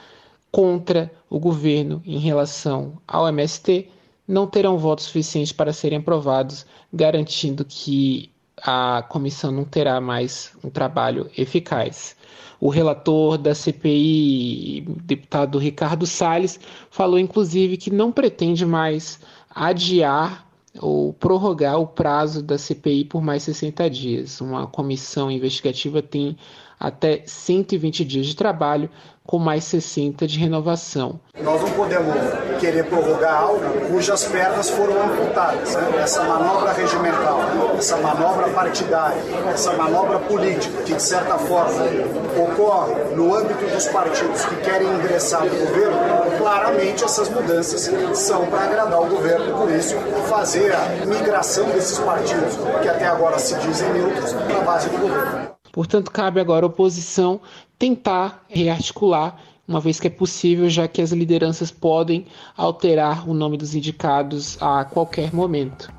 contra 0.50 1.12
o 1.28 1.38
governo 1.38 2.00
em 2.06 2.18
relação 2.18 2.98
ao 3.06 3.26
MST 3.28 3.88
não 4.26 4.46
terão 4.46 4.78
votos 4.78 5.06
suficientes 5.06 5.52
para 5.52 5.72
serem 5.72 5.98
aprovados, 5.98 6.64
garantindo 6.92 7.64
que 7.64 8.30
a 8.66 9.02
comissão 9.02 9.52
não 9.52 9.64
terá 9.64 10.00
mais 10.00 10.52
um 10.64 10.70
trabalho 10.70 11.30
eficaz. 11.36 12.16
O 12.58 12.70
relator 12.70 13.36
da 13.36 13.54
CPI, 13.54 14.86
deputado 15.02 15.58
Ricardo 15.58 16.06
Salles, 16.06 16.58
falou 16.90 17.18
inclusive 17.18 17.76
que 17.76 17.90
não 17.90 18.10
pretende 18.10 18.64
mais 18.64 19.20
adiar 19.54 20.46
ou 20.80 21.12
prorrogar 21.12 21.78
o 21.78 21.86
prazo 21.86 22.42
da 22.42 22.56
CPI 22.56 23.04
por 23.04 23.20
mais 23.20 23.42
60 23.42 23.90
dias. 23.90 24.40
Uma 24.40 24.66
comissão 24.66 25.30
investigativa 25.30 26.00
tem 26.00 26.34
até 26.80 27.22
120 27.26 28.02
dias 28.02 28.26
de 28.26 28.34
trabalho, 28.34 28.88
com 29.26 29.38
mais 29.38 29.64
60 29.64 30.26
de 30.26 30.38
renovação. 30.38 31.18
Nós 31.40 31.60
não 31.60 31.70
podemos 31.70 32.14
querer 32.60 32.84
prorrogar 32.84 33.42
algo 33.42 33.60
cujas 33.90 34.24
pernas 34.24 34.70
foram 34.70 35.02
amputadas. 35.02 35.74
Né? 35.74 36.00
Essa 36.02 36.24
manobra 36.24 36.72
regimental, 36.72 37.40
essa 37.76 37.96
manobra 37.96 38.48
partidária, 38.50 39.16
essa 39.52 39.72
manobra 39.72 40.18
política, 40.18 40.82
que 40.82 40.94
de 40.94 41.02
certa 41.02 41.38
forma 41.38 41.84
ocorre 42.36 42.94
no 43.14 43.34
âmbito 43.34 43.64
dos 43.66 43.86
partidos 43.88 44.44
que 44.44 44.56
querem 44.56 44.88
ingressar 44.88 45.44
no 45.44 45.50
governo, 45.50 45.98
claramente 46.38 47.04
essas 47.04 47.28
mudanças 47.28 47.90
são 48.14 48.46
para 48.46 48.64
agradar 48.64 49.00
o 49.00 49.06
governo 49.06 49.58
por 49.58 49.70
isso 49.70 49.96
fazer 50.28 50.74
a 50.74 51.06
migração 51.06 51.64
desses 51.70 51.98
partidos, 51.98 52.56
que 52.82 52.88
até 52.88 53.06
agora 53.06 53.38
se 53.38 53.54
dizem 53.56 53.92
neutros, 53.92 54.32
para 54.32 54.58
a 54.58 54.62
base 54.62 54.88
do 54.88 54.98
governo. 54.98 55.54
Portanto, 55.74 56.12
cabe 56.12 56.38
agora 56.38 56.64
à 56.64 56.68
oposição 56.68 57.40
tentar 57.76 58.44
rearticular, 58.48 59.36
uma 59.66 59.80
vez 59.80 59.98
que 59.98 60.06
é 60.06 60.10
possível, 60.10 60.70
já 60.70 60.86
que 60.86 61.02
as 61.02 61.10
lideranças 61.10 61.72
podem 61.72 62.26
alterar 62.56 63.28
o 63.28 63.34
nome 63.34 63.56
dos 63.56 63.74
indicados 63.74 64.56
a 64.62 64.84
qualquer 64.84 65.34
momento. 65.34 65.92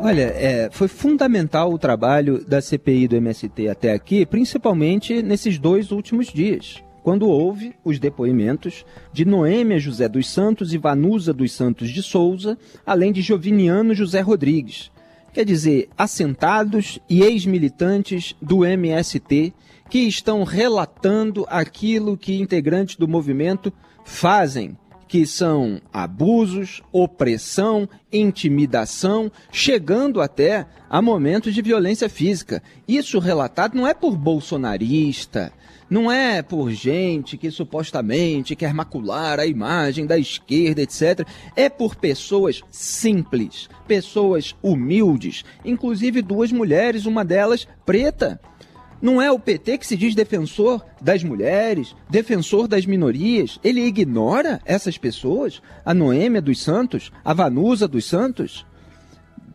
Olha, 0.00 0.22
é, 0.22 0.70
foi 0.72 0.88
fundamental 0.88 1.70
o 1.70 1.78
trabalho 1.78 2.42
da 2.48 2.62
CPI 2.62 3.08
do 3.08 3.16
MST 3.16 3.68
até 3.68 3.92
aqui, 3.92 4.24
principalmente 4.24 5.22
nesses 5.22 5.58
dois 5.58 5.92
últimos 5.92 6.28
dias, 6.28 6.82
quando 7.02 7.28
houve 7.28 7.74
os 7.84 7.98
depoimentos 7.98 8.86
de 9.12 9.26
Noêmia 9.26 9.78
José 9.78 10.08
dos 10.08 10.30
Santos 10.30 10.72
e 10.72 10.78
Vanusa 10.78 11.34
dos 11.34 11.52
Santos 11.52 11.90
de 11.90 12.02
Souza, 12.02 12.56
além 12.86 13.12
de 13.12 13.20
Joviniano 13.20 13.94
José 13.94 14.22
Rodrigues, 14.22 14.90
quer 15.34 15.44
dizer, 15.44 15.90
assentados 15.98 17.00
e 17.10 17.20
ex-militantes 17.22 18.36
do 18.40 18.64
MST 18.64 19.52
que 19.90 19.98
estão 19.98 20.44
relatando 20.44 21.44
aquilo 21.48 22.16
que 22.16 22.40
integrantes 22.40 22.94
do 22.94 23.08
movimento 23.08 23.72
fazem, 24.04 24.78
que 25.08 25.26
são 25.26 25.80
abusos, 25.92 26.82
opressão, 26.92 27.88
intimidação, 28.12 29.30
chegando 29.50 30.20
até 30.20 30.66
a 30.88 31.02
momentos 31.02 31.52
de 31.52 31.60
violência 31.60 32.08
física. 32.08 32.62
Isso 32.86 33.18
relatado 33.18 33.74
não 33.74 33.88
é 33.88 33.92
por 33.92 34.16
bolsonarista, 34.16 35.52
não 35.88 36.10
é 36.10 36.42
por 36.42 36.70
gente 36.70 37.36
que 37.36 37.50
supostamente 37.50 38.56
quer 38.56 38.72
macular 38.72 39.38
a 39.38 39.46
imagem 39.46 40.06
da 40.06 40.18
esquerda, 40.18 40.82
etc. 40.82 41.26
É 41.54 41.68
por 41.68 41.94
pessoas 41.96 42.62
simples, 42.70 43.68
pessoas 43.86 44.54
humildes, 44.62 45.44
inclusive 45.64 46.22
duas 46.22 46.50
mulheres, 46.50 47.06
uma 47.06 47.24
delas 47.24 47.68
preta. 47.84 48.40
Não 49.00 49.20
é 49.20 49.30
o 49.30 49.38
PT 49.38 49.76
que 49.78 49.86
se 49.86 49.96
diz 49.96 50.14
defensor 50.14 50.82
das 50.98 51.22
mulheres, 51.22 51.94
defensor 52.08 52.66
das 52.66 52.86
minorias. 52.86 53.60
Ele 53.62 53.84
ignora 53.84 54.62
essas 54.64 54.96
pessoas? 54.96 55.60
A 55.84 55.92
Noêmia 55.92 56.40
dos 56.40 56.62
Santos, 56.62 57.12
a 57.22 57.34
Vanusa 57.34 57.86
dos 57.86 58.06
Santos? 58.06 58.64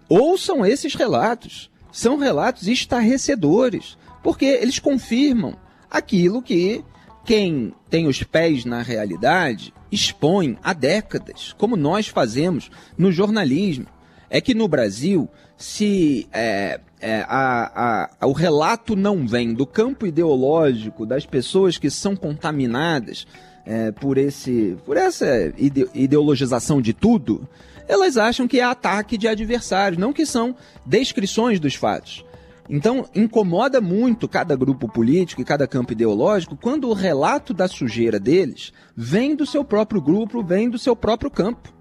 Ouçam 0.07 0.63
esses 0.63 0.93
relatos. 0.93 1.71
São 1.91 2.17
relatos 2.17 2.67
estarrecedores, 2.67 3.98
porque 4.21 4.45
eles 4.45 4.77
confirmam 4.77 5.55
aquilo 5.89 6.41
que 6.41 6.84
quem 7.25 7.74
tem 7.89 8.08
os 8.08 8.24
pés 8.24 8.65
na 8.65 8.81
realidade 8.81 9.74
expõe 9.91 10.58
há 10.63 10.74
décadas, 10.74 11.53
como 11.58 11.75
nós 11.75 12.08
fazemos 12.08 12.69
no 12.98 13.12
jornalismo. 13.12 13.86
É 14.29 14.39
que 14.39 14.53
no 14.53 14.67
Brasil, 14.67 15.27
se 15.58 16.27
é, 16.31 16.79
é, 17.01 17.25
a, 17.27 18.10
a, 18.19 18.27
o 18.27 18.31
relato 18.31 18.96
não 18.96 19.27
vem 19.27 19.53
do 19.53 19.65
campo 19.65 20.05
ideológico 20.05 21.05
das 21.05 21.25
pessoas 21.25 21.77
que 21.77 21.89
são 21.89 22.15
contaminadas 22.15 23.25
é, 23.65 23.91
por, 23.91 24.17
esse, 24.17 24.77
por 24.86 24.98
essa 24.98 25.53
ide 25.58 25.88
ideologização 25.93 26.81
de 26.81 26.93
tudo, 26.93 27.48
elas 27.88 28.17
acham 28.17 28.48
que 28.48 28.60
é 28.60 28.63
ataque 28.63 29.17
de 29.17 29.27
adversários, 29.27 30.00
não 30.00 30.13
que 30.13 30.25
são 30.25 30.55
descrições 30.86 31.60
dos 31.60 31.74
fatos. 31.74 32.24
Então, 32.70 33.06
incomoda 33.16 33.82
muito 33.82 34.28
cada 34.28 34.56
grupo 34.56 34.88
político 34.88 35.42
e 35.42 35.46
cada 35.46 35.68
campo 35.68 35.94
ideológico 35.94 36.56
quando 36.56 36.88
o 36.88 36.94
relato 36.94 37.52
da 37.52 37.68
sujeira 37.68 38.20
deles 38.20 38.72
vem 38.96 39.36
do 39.36 39.46
seu 39.46 39.66
próprio 39.66 40.00
grupo, 40.00 40.44
vem 40.44 40.70
do 40.70 40.78
seu 40.78 40.96
próprio 40.96 41.32
campo. 41.32 41.74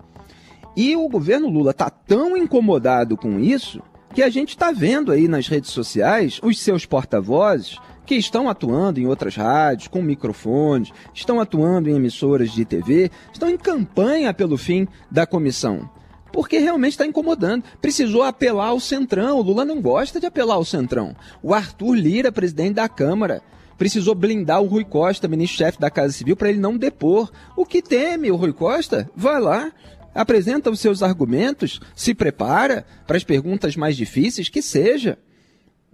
E 0.74 0.96
o 0.96 1.06
governo 1.08 1.50
Lula 1.50 1.72
está 1.72 1.90
tão 1.90 2.36
incomodado 2.36 3.16
com 3.18 3.38
isso 3.38 3.82
que 4.14 4.22
a 4.22 4.30
gente 4.30 4.50
está 4.50 4.72
vendo 4.72 5.12
aí 5.12 5.28
nas 5.28 5.46
redes 5.46 5.70
sociais 5.70 6.40
os 6.42 6.58
seus 6.58 6.86
porta-vozes 6.86 7.78
que 8.06 8.14
estão 8.14 8.48
atuando 8.48 8.98
em 8.98 9.06
outras 9.06 9.36
rádios, 9.36 9.88
com 9.88 10.00
microfones, 10.00 10.90
estão 11.12 11.38
atuando 11.38 11.90
em 11.90 11.96
emissoras 11.96 12.50
de 12.50 12.64
TV, 12.64 13.10
estão 13.30 13.50
em 13.50 13.58
campanha 13.58 14.32
pelo 14.32 14.56
fim 14.56 14.88
da 15.10 15.26
comissão 15.26 15.90
porque 16.32 16.58
realmente 16.58 16.92
está 16.92 17.06
incomodando. 17.06 17.64
Precisou 17.80 18.22
apelar 18.22 18.68
ao 18.68 18.80
Centrão. 18.80 19.38
O 19.38 19.42
Lula 19.42 19.64
não 19.64 19.80
gosta 19.80 20.20
de 20.20 20.26
apelar 20.26 20.54
ao 20.54 20.64
Centrão. 20.64 21.14
O 21.42 21.54
Arthur 21.54 21.94
Lira, 21.94 22.32
presidente 22.32 22.74
da 22.74 22.88
Câmara, 22.88 23.42
precisou 23.76 24.14
blindar 24.14 24.60
o 24.60 24.66
Rui 24.66 24.84
Costa, 24.84 25.28
ministro-chefe 25.28 25.78
da 25.78 25.90
Casa 25.90 26.12
Civil, 26.12 26.36
para 26.36 26.50
ele 26.50 26.58
não 26.58 26.76
depor. 26.76 27.30
O 27.56 27.64
que 27.64 27.80
teme 27.80 28.30
o 28.30 28.36
Rui 28.36 28.52
Costa? 28.52 29.08
Vai 29.14 29.40
lá, 29.40 29.72
apresenta 30.14 30.70
os 30.70 30.80
seus 30.80 31.02
argumentos, 31.02 31.80
se 31.94 32.12
prepara 32.12 32.84
para 33.06 33.16
as 33.16 33.24
perguntas 33.24 33.76
mais 33.76 33.96
difíceis, 33.96 34.48
que 34.48 34.60
seja. 34.60 35.18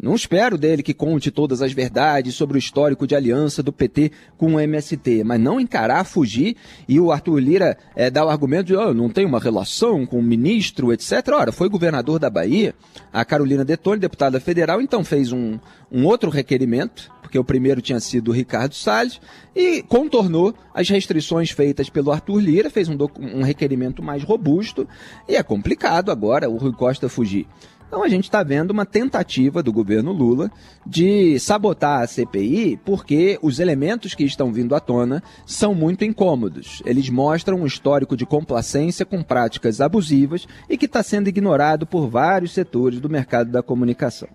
Não 0.01 0.15
espero 0.15 0.59
dele 0.59 0.83
que 0.83 0.93
conte 0.93 1.31
todas 1.31 1.63
as 1.63 1.73
verdades 1.73 2.35
sobre 2.35 2.57
o 2.57 2.59
histórico 2.59 3.07
de 3.07 3.15
aliança 3.15 3.63
do 3.63 3.73
PT 3.73 4.11
com 4.37 4.55
o 4.55 4.61
MST, 4.61 5.23
mas 5.25 5.41
não 5.41 5.61
encarar, 5.61 6.05
fugir 6.05 6.57
e 6.89 6.99
o 6.99 7.13
Arthur 7.13 7.39
Lira 7.39 7.79
é, 7.95 8.11
dar 8.11 8.27
o 8.27 8.29
argumento 8.29 8.67
de 8.67 8.77
oh, 8.77 8.93
não 8.93 9.09
tem 9.09 9.25
uma 9.25 9.39
relação 9.39 10.05
com 10.05 10.19
o 10.19 10.23
ministro, 10.23 10.93
etc. 10.93 11.13
Ora, 11.33 11.53
foi 11.53 11.69
governador 11.69 12.19
da 12.19 12.29
Bahia, 12.29 12.75
a 13.13 13.25
Carolina 13.25 13.65
Detone, 13.65 14.01
deputada 14.01 14.41
federal, 14.41 14.83
então 14.83 15.05
fez 15.05 15.31
um, 15.31 15.59
um 15.91 16.05
outro 16.05 16.29
requerimento, 16.29 17.11
porque 17.23 17.39
o 17.39 17.45
primeiro 17.45 17.81
tinha 17.81 18.01
sido 18.01 18.29
o 18.29 18.35
Ricardo 18.35 18.75
Salles, 18.75 19.21
e 19.55 19.83
contornou 19.83 20.53
as 20.75 20.89
restrições 20.89 21.51
feitas 21.51 21.89
pelo 21.89 22.11
Arthur 22.11 22.41
Lira, 22.41 22.69
fez 22.69 22.89
um, 22.89 22.99
um 23.21 23.43
requerimento 23.43 24.03
mais 24.03 24.25
robusto, 24.25 24.89
e 25.29 25.37
é 25.37 25.43
complicado 25.43 26.11
agora 26.11 26.51
o 26.51 26.57
Rui 26.57 26.73
Costa 26.73 27.09
fugir. 27.09 27.47
Então 27.87 28.03
a 28.03 28.09
gente 28.09 28.25
está 28.25 28.43
vendo 28.43 28.73
uma 28.73 28.85
tentativa 28.85 29.63
do 29.63 29.73
governo 29.73 30.13
Lula 30.13 30.51
de 30.85 31.39
sabotar 31.39 32.03
a 32.03 32.07
CPI 32.07 32.79
porque 32.85 33.39
os 33.41 33.61
elementos 33.61 34.15
que 34.15 34.25
estão 34.25 34.53
vindo 34.53 34.75
à 34.75 34.81
tona 34.81 35.23
são 35.47 35.75
muito 35.75 36.05
incômodos. 36.05 36.83
Eles 36.85 37.09
mostram 37.09 37.61
um 37.61 37.67
histórico 37.67 38.17
de 38.17 38.27
complacência 38.27 39.07
com 39.07 39.23
práticas 39.23 39.81
abusivas 39.81 40.47
e 40.69 40.77
que 40.77 40.87
está 40.87 41.03
sendo 41.03 41.29
ignorado 41.29 41.87
por 41.87 42.09
vários 42.09 42.53
setores 42.53 43.01
do 43.01 43.09
mercado 43.09 43.51
da 43.51 43.63
comunicação. 43.63 44.29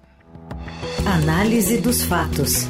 Análise 1.06 1.80
dos 1.82 2.02
fatos. 2.04 2.68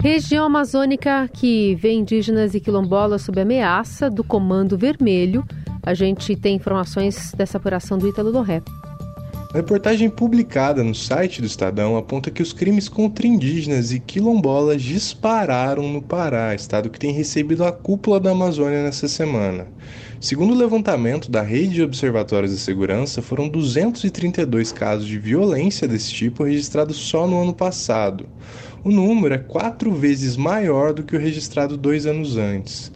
Região 0.00 0.44
amazônica 0.44 1.28
que 1.32 1.76
vê 1.76 1.92
indígenas 1.92 2.56
e 2.56 2.60
quilombolas 2.60 3.22
sob 3.22 3.40
ameaça 3.40 4.10
do 4.10 4.24
Comando 4.24 4.76
Vermelho 4.76 5.44
a 5.82 5.94
gente 5.94 6.36
tem 6.36 6.56
informações 6.56 7.32
dessa 7.36 7.58
apuração 7.58 7.98
do 7.98 8.08
Ítalo 8.08 8.30
Loré. 8.30 8.62
A 9.52 9.58
reportagem 9.58 10.08
publicada 10.08 10.82
no 10.82 10.94
site 10.94 11.42
do 11.42 11.46
Estadão 11.46 11.96
aponta 11.98 12.30
que 12.30 12.40
os 12.40 12.54
crimes 12.54 12.88
contra 12.88 13.26
indígenas 13.26 13.92
e 13.92 14.00
quilombolas 14.00 14.80
dispararam 14.80 15.92
no 15.92 16.00
Pará, 16.00 16.54
estado 16.54 16.88
que 16.88 16.98
tem 16.98 17.12
recebido 17.12 17.62
a 17.62 17.70
cúpula 17.70 18.18
da 18.18 18.30
Amazônia 18.30 18.82
nessa 18.82 19.06
semana. 19.08 19.66
Segundo 20.18 20.54
o 20.54 20.56
levantamento 20.56 21.30
da 21.30 21.42
Rede 21.42 21.74
de 21.74 21.82
Observatórios 21.82 22.52
de 22.52 22.58
Segurança, 22.58 23.20
foram 23.20 23.46
232 23.46 24.72
casos 24.72 25.06
de 25.06 25.18
violência 25.18 25.86
desse 25.86 26.12
tipo 26.12 26.44
registrados 26.44 26.96
só 26.96 27.26
no 27.26 27.42
ano 27.42 27.52
passado. 27.52 28.26
O 28.82 28.90
número 28.90 29.34
é 29.34 29.38
quatro 29.38 29.92
vezes 29.92 30.36
maior 30.36 30.94
do 30.94 31.02
que 31.02 31.14
o 31.14 31.20
registrado 31.20 31.76
dois 31.76 32.06
anos 32.06 32.38
antes. 32.38 32.90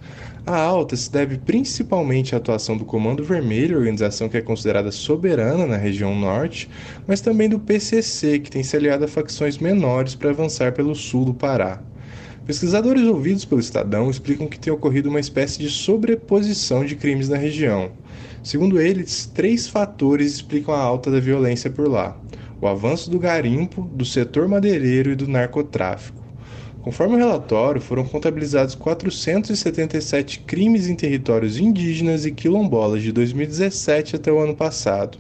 A 0.47 0.57
alta 0.57 0.95
se 0.95 1.11
deve 1.11 1.38
principalmente 1.38 2.33
à 2.33 2.38
atuação 2.38 2.76
do 2.76 2.85
Comando 2.85 3.25
Vermelho, 3.25 3.79
organização 3.79 4.29
que 4.29 4.37
é 4.37 4.41
considerada 4.41 4.93
soberana 4.93 5.67
na 5.67 5.76
região 5.76 6.15
norte, 6.15 6.71
mas 7.05 7.21
também 7.21 7.49
do 7.49 7.59
PCC, 7.59 8.38
que 8.38 8.49
tem 8.49 8.62
se 8.62 8.76
aliado 8.76 9.05
a 9.05 9.09
facções 9.09 9.59
menores 9.59 10.15
para 10.15 10.31
avançar 10.31 10.73
pelo 10.73 10.95
sul 10.95 11.25
do 11.25 11.35
Pará. 11.35 11.83
Pesquisadores 12.47 13.03
ouvidos 13.03 13.45
pelo 13.45 13.61
Estadão 13.61 14.09
explicam 14.09 14.47
que 14.47 14.57
tem 14.57 14.73
ocorrido 14.73 15.09
uma 15.09 15.19
espécie 15.19 15.59
de 15.59 15.69
sobreposição 15.69 16.85
de 16.85 16.95
crimes 16.95 17.29
na 17.29 17.37
região. 17.37 17.91
Segundo 18.41 18.81
eles, 18.81 19.26
três 19.26 19.67
fatores 19.67 20.35
explicam 20.35 20.73
a 20.73 20.79
alta 20.79 21.11
da 21.11 21.19
violência 21.19 21.71
por 21.71 21.88
lá: 21.88 22.17
o 22.61 22.69
avanço 22.69 23.11
do 23.11 23.19
garimpo, 23.19 23.83
do 23.93 24.05
setor 24.05 24.47
madeireiro 24.47 25.11
e 25.11 25.17
do 25.17 25.26
narcotráfico. 25.26 26.25
Conforme 26.87 27.16
o 27.16 27.19
relatório, 27.19 27.81
foram 27.81 28.05
contabilizados 28.05 28.76
477 28.76 30.38
crimes 30.47 30.87
em 30.87 30.95
territórios 30.95 31.59
indígenas 31.59 32.25
e 32.25 32.31
quilombolas 32.31 33.02
de 33.02 33.11
2017 33.11 34.14
até 34.14 34.31
o 34.31 34.38
ano 34.38 34.55
passado. 34.55 35.19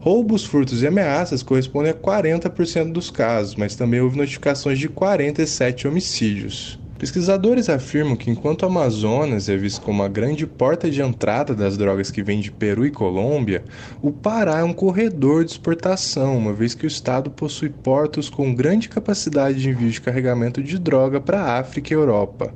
Roubos, 0.00 0.46
furtos 0.46 0.82
e 0.82 0.86
ameaças 0.86 1.42
correspondem 1.42 1.90
a 1.90 1.94
40% 1.94 2.90
dos 2.90 3.10
casos, 3.10 3.54
mas 3.54 3.76
também 3.76 4.00
houve 4.00 4.16
notificações 4.16 4.78
de 4.78 4.88
47 4.88 5.86
homicídios. 5.86 6.78
Pesquisadores 7.04 7.68
afirmam 7.68 8.16
que 8.16 8.30
enquanto 8.30 8.62
o 8.62 8.66
Amazonas 8.66 9.50
é 9.50 9.58
visto 9.58 9.82
como 9.82 10.02
a 10.02 10.08
grande 10.08 10.46
porta 10.46 10.90
de 10.90 11.02
entrada 11.02 11.54
das 11.54 11.76
drogas 11.76 12.10
que 12.10 12.22
vêm 12.22 12.40
de 12.40 12.50
Peru 12.50 12.86
e 12.86 12.90
Colômbia, 12.90 13.62
o 14.00 14.10
Pará 14.10 14.60
é 14.60 14.64
um 14.64 14.72
corredor 14.72 15.44
de 15.44 15.50
exportação, 15.50 16.38
uma 16.38 16.54
vez 16.54 16.74
que 16.74 16.86
o 16.86 16.88
estado 16.88 17.30
possui 17.30 17.68
portos 17.68 18.30
com 18.30 18.54
grande 18.54 18.88
capacidade 18.88 19.60
de 19.60 19.68
envio 19.68 19.90
de 19.90 20.00
carregamento 20.00 20.62
de 20.62 20.78
droga 20.78 21.20
para 21.20 21.42
a 21.42 21.58
África 21.58 21.92
e 21.92 21.94
Europa. 21.94 22.54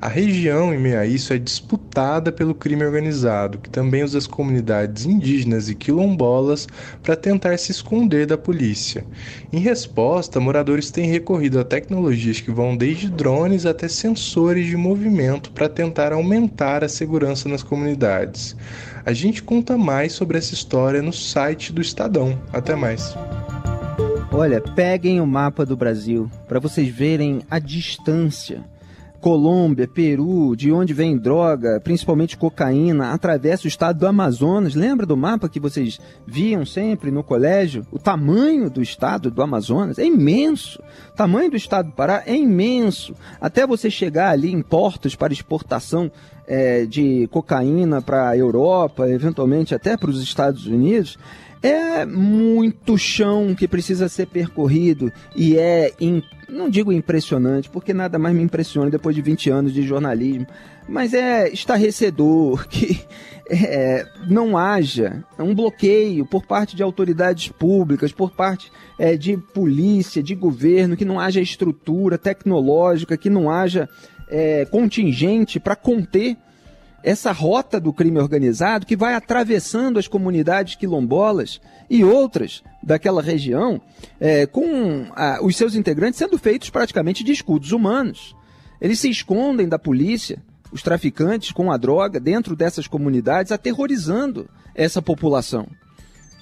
A 0.00 0.08
região, 0.08 0.72
em 0.72 0.78
meio 0.78 0.98
a 0.98 1.04
isso, 1.04 1.34
é 1.34 1.38
disputada 1.38 2.32
pelo 2.32 2.54
crime 2.54 2.82
organizado, 2.86 3.58
que 3.58 3.68
também 3.68 4.02
usa 4.02 4.16
as 4.16 4.26
comunidades 4.26 5.04
indígenas 5.04 5.68
e 5.68 5.74
quilombolas 5.74 6.66
para 7.02 7.14
tentar 7.14 7.58
se 7.58 7.70
esconder 7.70 8.24
da 8.24 8.38
polícia. 8.38 9.04
Em 9.52 9.58
resposta, 9.58 10.40
moradores 10.40 10.90
têm 10.90 11.10
recorrido 11.10 11.60
a 11.60 11.64
tecnologias 11.64 12.40
que 12.40 12.50
vão 12.50 12.74
desde 12.74 13.10
drones 13.10 13.66
até 13.66 13.89
sensores 13.92 14.66
de 14.66 14.76
movimento 14.76 15.50
para 15.52 15.68
tentar 15.68 16.12
aumentar 16.12 16.82
a 16.82 16.88
segurança 16.88 17.48
nas 17.48 17.62
comunidades. 17.62 18.56
A 19.04 19.12
gente 19.12 19.42
conta 19.42 19.76
mais 19.76 20.12
sobre 20.12 20.38
essa 20.38 20.54
história 20.54 21.02
no 21.02 21.12
site 21.12 21.72
do 21.72 21.80
Estadão. 21.80 22.38
Até 22.52 22.74
mais. 22.74 23.14
Olha, 24.32 24.60
peguem 24.60 25.20
o 25.20 25.26
mapa 25.26 25.66
do 25.66 25.76
Brasil 25.76 26.30
para 26.46 26.60
vocês 26.60 26.88
verem 26.88 27.42
a 27.50 27.58
distância 27.58 28.64
Colômbia, 29.20 29.86
Peru, 29.86 30.56
de 30.56 30.72
onde 30.72 30.94
vem 30.94 31.16
droga, 31.16 31.80
principalmente 31.80 32.36
cocaína, 32.36 33.12
atravessa 33.12 33.66
o 33.66 33.68
estado 33.68 33.98
do 33.98 34.06
Amazonas. 34.06 34.74
Lembra 34.74 35.04
do 35.04 35.16
mapa 35.16 35.48
que 35.48 35.60
vocês 35.60 36.00
viam 36.26 36.64
sempre 36.64 37.10
no 37.10 37.22
colégio? 37.22 37.86
O 37.92 37.98
tamanho 37.98 38.70
do 38.70 38.80
estado 38.80 39.30
do 39.30 39.42
Amazonas 39.42 39.98
é 39.98 40.06
imenso. 40.06 40.82
O 41.12 41.16
tamanho 41.16 41.50
do 41.50 41.56
estado 41.56 41.90
do 41.90 41.92
Pará 41.92 42.22
é 42.26 42.34
imenso. 42.34 43.14
Até 43.40 43.66
você 43.66 43.90
chegar 43.90 44.30
ali 44.30 44.52
em 44.52 44.62
portos 44.62 45.14
para 45.14 45.32
exportação 45.32 46.10
é, 46.46 46.86
de 46.86 47.28
cocaína 47.28 48.00
para 48.00 48.30
a 48.30 48.36
Europa, 48.36 49.08
eventualmente 49.08 49.74
até 49.74 49.96
para 49.96 50.10
os 50.10 50.22
Estados 50.22 50.66
Unidos, 50.66 51.18
é 51.62 52.06
muito 52.06 52.96
chão 52.96 53.54
que 53.54 53.68
precisa 53.68 54.08
ser 54.08 54.26
percorrido 54.26 55.12
e 55.36 55.58
é, 55.58 55.92
in, 56.00 56.22
não 56.48 56.70
digo 56.70 56.92
impressionante, 56.92 57.68
porque 57.68 57.92
nada 57.92 58.18
mais 58.18 58.34
me 58.34 58.42
impressiona 58.42 58.90
depois 58.90 59.14
de 59.14 59.22
20 59.22 59.50
anos 59.50 59.74
de 59.74 59.82
jornalismo, 59.82 60.46
mas 60.88 61.12
é 61.12 61.48
estarrecedor 61.48 62.66
que 62.68 63.00
é, 63.50 64.06
não 64.28 64.56
haja 64.56 65.22
um 65.38 65.54
bloqueio 65.54 66.24
por 66.24 66.46
parte 66.46 66.74
de 66.74 66.82
autoridades 66.82 67.48
públicas, 67.48 68.12
por 68.12 68.30
parte 68.30 68.70
é, 68.98 69.16
de 69.16 69.36
polícia, 69.36 70.22
de 70.22 70.34
governo, 70.34 70.96
que 70.96 71.04
não 71.04 71.20
haja 71.20 71.40
estrutura 71.40 72.16
tecnológica, 72.16 73.16
que 73.16 73.28
não 73.28 73.50
haja 73.50 73.88
é, 74.28 74.64
contingente 74.64 75.60
para 75.60 75.76
conter 75.76 76.36
essa 77.02 77.32
rota 77.32 77.80
do 77.80 77.92
crime 77.92 78.18
organizado 78.18 78.86
que 78.86 78.96
vai 78.96 79.14
atravessando 79.14 79.98
as 79.98 80.06
comunidades 80.06 80.74
quilombolas 80.74 81.60
e 81.88 82.04
outras 82.04 82.62
daquela 82.82 83.22
região, 83.22 83.80
é, 84.18 84.46
com 84.46 85.06
a, 85.14 85.38
os 85.42 85.56
seus 85.56 85.74
integrantes 85.74 86.18
sendo 86.18 86.38
feitos 86.38 86.70
praticamente 86.70 87.24
de 87.24 87.32
escudos 87.32 87.72
humanos. 87.72 88.34
Eles 88.80 89.00
se 89.00 89.10
escondem 89.10 89.68
da 89.68 89.78
polícia, 89.78 90.42
os 90.72 90.82
traficantes 90.82 91.52
com 91.52 91.70
a 91.70 91.76
droga 91.76 92.20
dentro 92.20 92.54
dessas 92.54 92.86
comunidades, 92.86 93.52
aterrorizando 93.52 94.48
essa 94.74 95.02
população. 95.02 95.66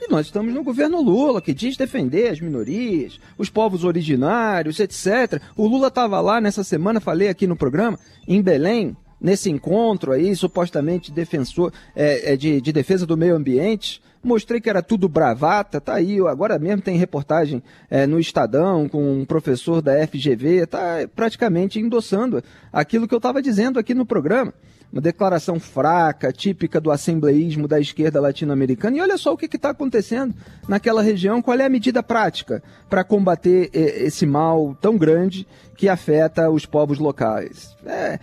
E 0.01 0.09
nós 0.09 0.27
estamos 0.27 0.55
no 0.55 0.63
governo 0.63 1.03
Lula, 1.03 1.43
que 1.43 1.53
diz 1.53 1.77
defender 1.77 2.31
as 2.31 2.41
minorias, 2.41 3.19
os 3.37 3.51
povos 3.51 3.83
originários, 3.83 4.79
etc. 4.79 5.43
O 5.57 5.67
Lula 5.67 5.89
estava 5.89 6.21
lá 6.21 6.41
nessa 6.41 6.63
semana, 6.63 7.01
falei 7.01 7.29
aqui 7.29 7.47
no 7.47 7.57
programa, 7.57 7.99
em 8.27 8.41
Belém, 8.41 8.97
nesse 9.21 9.51
encontro 9.51 10.13
aí, 10.13 10.35
supostamente 10.35 11.13
defensor 11.13 11.73
é, 11.95 12.33
é, 12.33 12.37
de, 12.37 12.61
de, 12.61 12.73
defesa 12.73 13.07
do 13.07 13.17
meio 13.17 13.35
ambiente. 13.35 14.03
Mostrei 14.23 14.61
que 14.61 14.69
era 14.69 14.83
tudo 14.83 15.09
bravata, 15.09 15.81
tá 15.81 15.95
aí, 15.95 16.19
agora 16.21 16.59
mesmo 16.59 16.83
tem 16.83 16.97
reportagem 16.97 17.63
é, 17.89 18.07
no 18.07 18.19
Estadão 18.19 18.89
com 18.89 19.21
um 19.21 19.25
professor 19.25 19.81
da 19.81 20.07
FGV, 20.07 20.67
tá 20.67 21.09
praticamente 21.15 21.79
endossando 21.79 22.43
aquilo 22.73 23.07
que 23.07 23.15
eu 23.15 23.19
estava 23.19 23.41
dizendo 23.41 23.79
aqui 23.79 23.95
no 23.95 24.05
programa 24.05 24.53
uma 24.93 25.01
declaração 25.01 25.61
fraca, 25.61 26.33
típica 26.33 26.81
do 26.81 26.91
assembleísmo 26.91 27.69
da 27.69 27.79
esquerda 27.79 28.21
latino-americana. 28.21 28.97
E 28.97 29.01
olha 29.01 29.19
só 29.19 29.33
o 29.33 29.37
que 29.37 29.47
está 29.47 29.71
acontecendo 29.71 30.35
naquela 30.67 31.03
região, 31.03 31.43
qual 31.43 31.59
é 31.59 31.67
a 31.67 31.69
medida 31.69 32.03
prática 32.03 32.63
para 32.89 33.05
combater 33.05 33.71
esse 33.73 34.25
mal 34.25 34.77
tão 34.81 34.97
grande 34.97 35.47
que 35.77 35.89
afeta 35.89 36.51
os 36.51 36.67
povos 36.67 36.99
locais. 36.99 37.77
É, 37.87 38.19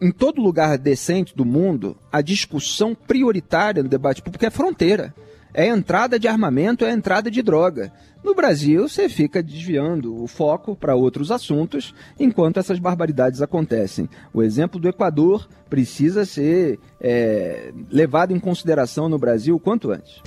em 0.00 0.10
todo 0.10 0.42
lugar 0.42 0.78
decente 0.78 1.36
do 1.36 1.44
mundo, 1.44 1.96
a 2.10 2.20
discussão 2.20 2.94
prioritária 2.94 3.82
no 3.82 3.88
debate 3.88 4.22
público 4.22 4.44
é 4.44 4.50
fronteira. 4.50 5.14
É 5.52 5.66
entrada 5.66 6.18
de 6.18 6.28
armamento, 6.28 6.84
é 6.84 6.92
entrada 6.92 7.30
de 7.30 7.42
droga. 7.42 7.92
No 8.22 8.34
Brasil, 8.34 8.88
você 8.88 9.08
fica 9.08 9.42
desviando 9.42 10.22
o 10.22 10.26
foco 10.26 10.76
para 10.76 10.94
outros 10.94 11.30
assuntos 11.30 11.94
enquanto 12.18 12.58
essas 12.58 12.78
barbaridades 12.78 13.40
acontecem. 13.40 14.08
O 14.34 14.42
exemplo 14.42 14.80
do 14.80 14.88
Equador 14.88 15.48
precisa 15.70 16.24
ser 16.24 16.78
é, 17.00 17.72
levado 17.90 18.32
em 18.32 18.40
consideração 18.40 19.08
no 19.08 19.18
Brasil 19.18 19.54
o 19.56 19.60
quanto 19.60 19.90
antes. 19.90 20.20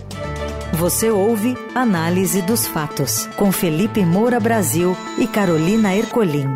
você 0.74 1.12
ouve 1.12 1.56
Análise 1.76 2.42
dos 2.42 2.66
Fatos, 2.66 3.28
com 3.36 3.52
Felipe 3.52 4.06
Moura 4.06 4.40
Brasil 4.40 4.96
e 5.20 5.28
Carolina 5.28 5.96
Ercolim. 5.96 6.48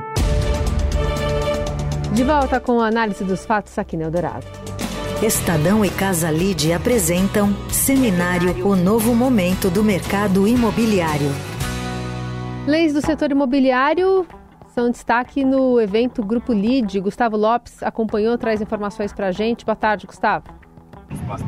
De 2.14 2.24
volta 2.24 2.62
com 2.62 2.80
a 2.80 2.88
análise 2.88 3.26
dos 3.26 3.46
fatos 3.46 3.78
aqui 3.78 3.98
no 3.98 4.04
Eldorado. 4.04 4.46
Estadão 5.24 5.84
e 5.86 5.90
Casa 5.90 6.30
Lide 6.30 6.74
apresentam 6.74 7.56
Seminário 7.70 8.68
O 8.68 8.76
Novo 8.76 9.16
Momento 9.16 9.70
do 9.70 9.82
Mercado 9.82 10.46
Imobiliário. 10.46 11.30
Leis 12.68 12.92
do 12.92 13.02
setor 13.02 13.32
imobiliário 13.32 14.28
são 14.68 14.92
destaque 14.92 15.46
no 15.46 15.80
evento 15.80 16.22
Grupo 16.22 16.52
Lide. 16.52 17.00
Gustavo 17.00 17.38
Lopes 17.38 17.82
acompanhou, 17.82 18.38
traz 18.38 18.60
informações 18.60 19.14
para 19.14 19.28
a 19.28 19.32
gente. 19.32 19.64
Boa 19.64 19.76
tarde, 19.76 20.06
Gustavo. 20.06 20.48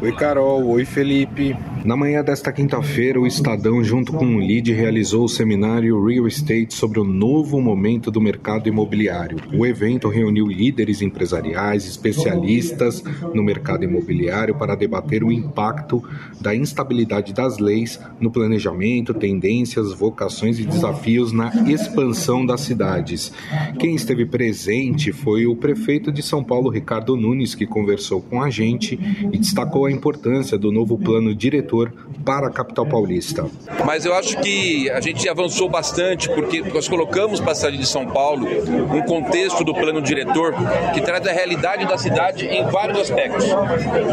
Oi, 0.02 0.12
Carol. 0.12 0.66
Oi, 0.70 0.86
Felipe. 0.86 1.56
Na 1.86 1.96
manhã 1.96 2.24
desta 2.24 2.52
quinta-feira, 2.52 3.20
o 3.20 3.28
Estadão, 3.28 3.84
junto 3.84 4.12
com 4.12 4.26
o 4.26 4.40
LID, 4.40 4.74
realizou 4.74 5.24
o 5.24 5.30
seminário 5.30 6.04
Real 6.04 6.28
Estate 6.28 6.74
sobre 6.74 7.00
o 7.00 7.04
novo 7.04 7.62
momento 7.62 8.10
do 8.10 8.20
mercado 8.20 8.68
imobiliário. 8.68 9.38
O 9.54 9.66
evento 9.66 10.10
reuniu 10.10 10.48
líderes 10.48 11.02
empresariais, 11.02 11.86
especialistas 11.86 13.04
no 13.34 13.44
mercado 13.44 13.86
imobiliário 13.86 14.56
para 14.56 14.76
debater 14.76 15.24
o 15.24 15.32
impacto 15.32 16.04
da 16.42 16.54
instabilidade 16.54 17.32
das 17.32 17.60
leis 17.60 18.00
no 18.20 18.32
planejamento, 18.32 19.14
tendências, 19.14 19.94
vocações 19.94 20.60
e 20.60 20.66
desafios 20.66 21.32
na 21.32 21.54
expansão 21.70 22.46
das 22.46 22.62
cidades. 22.62 23.32
Quem 23.80 23.96
esteve 23.96 24.26
presente 24.26 25.12
foi 25.12 25.46
o 25.46 25.56
prefeito 25.56 26.12
de 26.12 26.24
São 26.24 26.44
Paulo, 26.44 26.70
Ricardo 26.70 27.16
Nunes, 27.16 27.56
que 27.56 27.68
conversou 27.68 28.22
com 28.22 28.42
a 28.42 28.50
gente 28.50 29.00
e 29.32 29.38
destacou 29.38 29.67
a 29.86 29.92
importância 29.92 30.58
do 30.58 30.72
novo 30.72 30.98
plano 30.98 31.34
diretor 31.36 31.94
para 32.26 32.48
a 32.48 32.52
capital 32.52 32.86
paulista. 32.86 33.46
Mas 33.86 34.06
eu 34.06 34.14
acho 34.14 34.38
que 34.42 34.90
a 34.90 35.00
gente 35.00 35.28
avançou 35.30 35.70
bastante 35.70 36.30
porque 36.30 36.62
nós 36.62 36.88
colocamos 36.88 37.40
para 37.40 37.52
a 37.52 37.56
cidade 37.56 37.78
de 37.78 37.86
São 37.86 38.06
Paulo 38.06 38.48
um 38.94 39.02
contexto 39.04 39.64
do 39.64 39.74
plano 39.74 40.02
diretor 40.02 40.54
que 40.94 41.02
traz 41.02 41.26
a 41.28 41.32
realidade 41.32 41.86
da 41.86 41.98
cidade 41.98 42.46
em 42.46 42.66
vários 42.66 43.00
aspectos. 43.00 43.46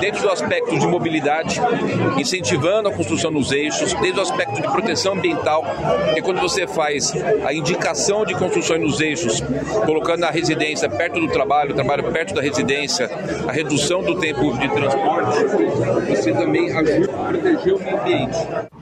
Desde 0.01 0.25
o 0.25 0.31
aspecto 0.31 0.79
de 0.79 0.87
mobilidade, 0.87 1.61
incentivando 2.19 2.89
a 2.89 2.93
construção 2.93 3.31
nos 3.31 3.51
eixos, 3.53 3.95
desde 3.95 4.19
o 4.19 4.23
aspecto 4.23 4.61
de 4.61 4.63
proteção 4.63 5.15
ambiental, 5.15 5.65
que 6.15 6.23
quando 6.23 6.41
você 6.41 6.67
faz 6.67 7.13
a 7.45 7.53
indicação 7.53 8.25
de 8.25 8.35
construções 8.35 8.81
nos 8.81 9.01
eixos, 9.01 9.43
colocando 9.85 10.25
a 10.25 10.31
residência 10.31 10.89
perto 10.89 11.21
do 11.21 11.29
trabalho, 11.29 11.73
o 11.73 11.75
trabalho 11.75 12.05
perto 12.13 12.35
da 12.35 12.43
residência, 12.43 13.11
a 13.47 13.53
redução 13.53 14.03
do 14.03 14.17
tempo 14.17 14.57
de 14.59 14.69
transporte, 14.69 15.44
você 16.09 16.33
também 16.33 16.73
ajuda 16.73 17.13
a 17.13 17.29
proteger 17.29 17.75
o 17.75 17.79
meio 17.79 18.01
ambiente. 18.01 18.39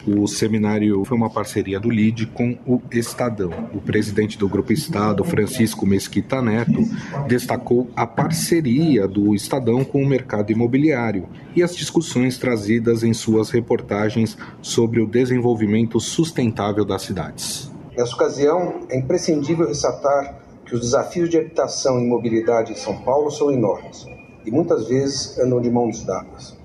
O 0.07 0.27
seminário 0.27 1.05
foi 1.05 1.17
uma 1.17 1.31
parceria 1.31 1.79
do 1.79 1.91
LID 1.91 2.27
com 2.27 2.59
o 2.67 2.81
Estadão. 2.91 3.51
O 3.75 3.81
presidente 3.81 4.39
do 4.39 4.49
Grupo 4.49 4.73
Estado, 4.73 5.23
Francisco 5.25 5.87
Mesquita 5.87 6.43
Neto, 6.43 6.83
destacou 7.27 7.89
a 7.95 8.07
parceria 8.07 9.07
do 9.07 9.35
Estadão 9.35 9.85
com 9.85 10.03
o 10.03 10.07
mercado 10.07 10.51
imobiliário 10.51 11.29
e 11.55 11.63
as 11.63 11.75
discussões 11.75 12.39
trazidas 12.39 13.03
em 13.03 13.13
suas 13.13 13.51
reportagens 13.51 14.37
sobre 14.61 15.01
o 15.01 15.07
desenvolvimento 15.07 16.01
sustentável 16.01 16.85
das 16.85 17.03
cidades. 17.03 17.71
Nessa 17.97 18.15
ocasião, 18.15 18.87
é 18.89 18.99
imprescindível 18.99 19.69
ressaltar 19.69 20.41
que 20.65 20.75
os 20.75 20.81
desafios 20.81 21.29
de 21.29 21.39
habitação 21.39 22.01
e 22.01 22.07
mobilidade 22.07 22.73
em 22.73 22.77
São 22.77 22.97
Paulo 23.03 23.31
são 23.31 23.53
enormes 23.53 24.07
e 24.45 24.51
muitas 24.51 24.89
vezes 24.89 25.39
andam 25.39 25.61
de 25.61 25.71
mãos 25.71 26.05
dadas. 26.05 26.57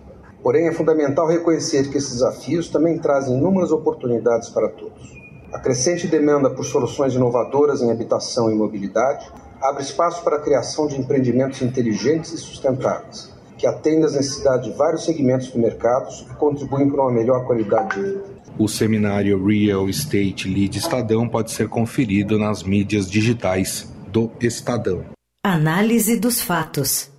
Porém, 0.42 0.68
é 0.68 0.72
fundamental 0.72 1.28
reconhecer 1.28 1.90
que 1.90 1.98
esses 1.98 2.14
desafios 2.14 2.70
também 2.70 2.98
trazem 2.98 3.38
inúmeras 3.38 3.72
oportunidades 3.72 4.50
para 4.50 4.70
todos. 4.70 5.18
A 5.52 5.60
crescente 5.60 6.08
demanda 6.08 6.50
por 6.50 6.66
soluções 6.66 7.14
inovadoras 7.14 7.82
em 7.82 7.92
habitação 7.92 8.52
e 8.52 8.56
mobilidade 8.56 9.32
abre 9.62 9.82
espaço 9.82 10.24
para 10.24 10.38
a 10.38 10.40
criação 10.40 10.88
de 10.88 11.00
empreendimentos 11.00 11.62
inteligentes 11.62 12.34
e 12.34 12.38
sustentáveis, 12.38 13.34
que 13.58 13.66
atendem 13.66 14.04
às 14.04 14.14
necessidades 14.14 14.72
de 14.72 14.78
vários 14.78 15.06
segmentos 15.06 15.50
do 15.50 15.60
mercado 15.60 16.10
e 16.30 16.36
contribuem 16.36 16.90
para 16.90 17.02
uma 17.02 17.12
melhor 17.12 17.46
qualidade 17.46 17.96
de 17.96 18.02
vida. 18.02 18.24
O 18.60 18.68
seminário 18.68 19.44
Real 19.46 19.90
Estate 19.90 20.48
Lead 20.48 20.78
Estadão 20.78 21.28
pode 21.28 21.52
ser 21.52 21.70
conferido 21.70 22.38
nas 22.38 22.64
mídias 22.64 23.10
digitais 23.10 23.92
do 24.08 24.32
Estadão. 24.42 25.06
Análise 25.44 26.20
dos 26.20 26.42
fatos. 26.42 27.17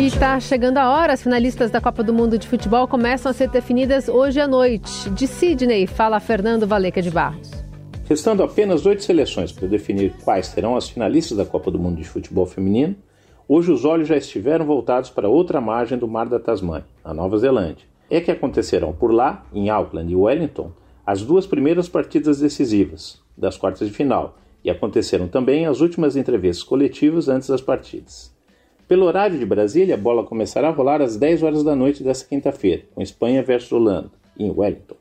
E 0.00 0.06
está 0.06 0.40
chegando 0.40 0.78
a 0.78 0.88
hora, 0.88 1.12
as 1.12 1.22
finalistas 1.22 1.70
da 1.70 1.78
Copa 1.78 2.02
do 2.02 2.10
Mundo 2.10 2.38
de 2.38 2.48
Futebol 2.48 2.88
começam 2.88 3.28
a 3.28 3.34
ser 3.34 3.50
definidas 3.50 4.08
hoje 4.08 4.40
à 4.40 4.48
noite. 4.48 5.10
De 5.10 5.26
Sydney, 5.26 5.86
fala 5.86 6.18
Fernando 6.18 6.66
Valeca 6.66 7.02
de 7.02 7.10
Barros. 7.10 7.50
Restando 8.06 8.42
apenas 8.42 8.86
oito 8.86 9.04
seleções 9.04 9.52
para 9.52 9.68
definir 9.68 10.14
quais 10.24 10.46
serão 10.46 10.74
as 10.74 10.88
finalistas 10.88 11.36
da 11.36 11.44
Copa 11.44 11.70
do 11.70 11.78
Mundo 11.78 11.98
de 11.98 12.08
Futebol 12.08 12.46
Feminino, 12.46 12.96
hoje 13.46 13.70
os 13.70 13.84
olhos 13.84 14.08
já 14.08 14.16
estiveram 14.16 14.64
voltados 14.64 15.10
para 15.10 15.28
outra 15.28 15.60
margem 15.60 15.98
do 15.98 16.08
Mar 16.08 16.30
da 16.30 16.40
Tasmânia, 16.40 16.86
a 17.04 17.12
Nova 17.12 17.36
Zelândia. 17.36 17.84
É 18.08 18.22
que 18.22 18.30
acontecerão 18.30 18.94
por 18.94 19.12
lá, 19.12 19.44
em 19.52 19.68
Auckland 19.68 20.10
e 20.10 20.16
Wellington, 20.16 20.72
as 21.04 21.20
duas 21.20 21.46
primeiras 21.46 21.90
partidas 21.90 22.40
decisivas 22.40 23.20
das 23.36 23.58
quartas 23.58 23.86
de 23.86 23.92
final, 23.92 24.38
e 24.64 24.70
aconteceram 24.70 25.28
também 25.28 25.66
as 25.66 25.82
últimas 25.82 26.16
entrevistas 26.16 26.66
coletivas 26.66 27.28
antes 27.28 27.48
das 27.50 27.60
partidas. 27.60 28.39
Pelo 28.90 29.06
horário 29.06 29.38
de 29.38 29.46
Brasília, 29.46 29.94
a 29.94 29.96
bola 29.96 30.24
começará 30.24 30.66
a 30.66 30.72
rolar 30.72 31.00
às 31.00 31.16
10 31.16 31.44
horas 31.44 31.62
da 31.62 31.76
noite 31.76 32.02
desta 32.02 32.28
quinta-feira, 32.28 32.82
com 32.92 33.00
Espanha 33.00 33.40
versus 33.40 33.70
Holanda, 33.70 34.10
em 34.36 34.50
Wellington. 34.50 34.96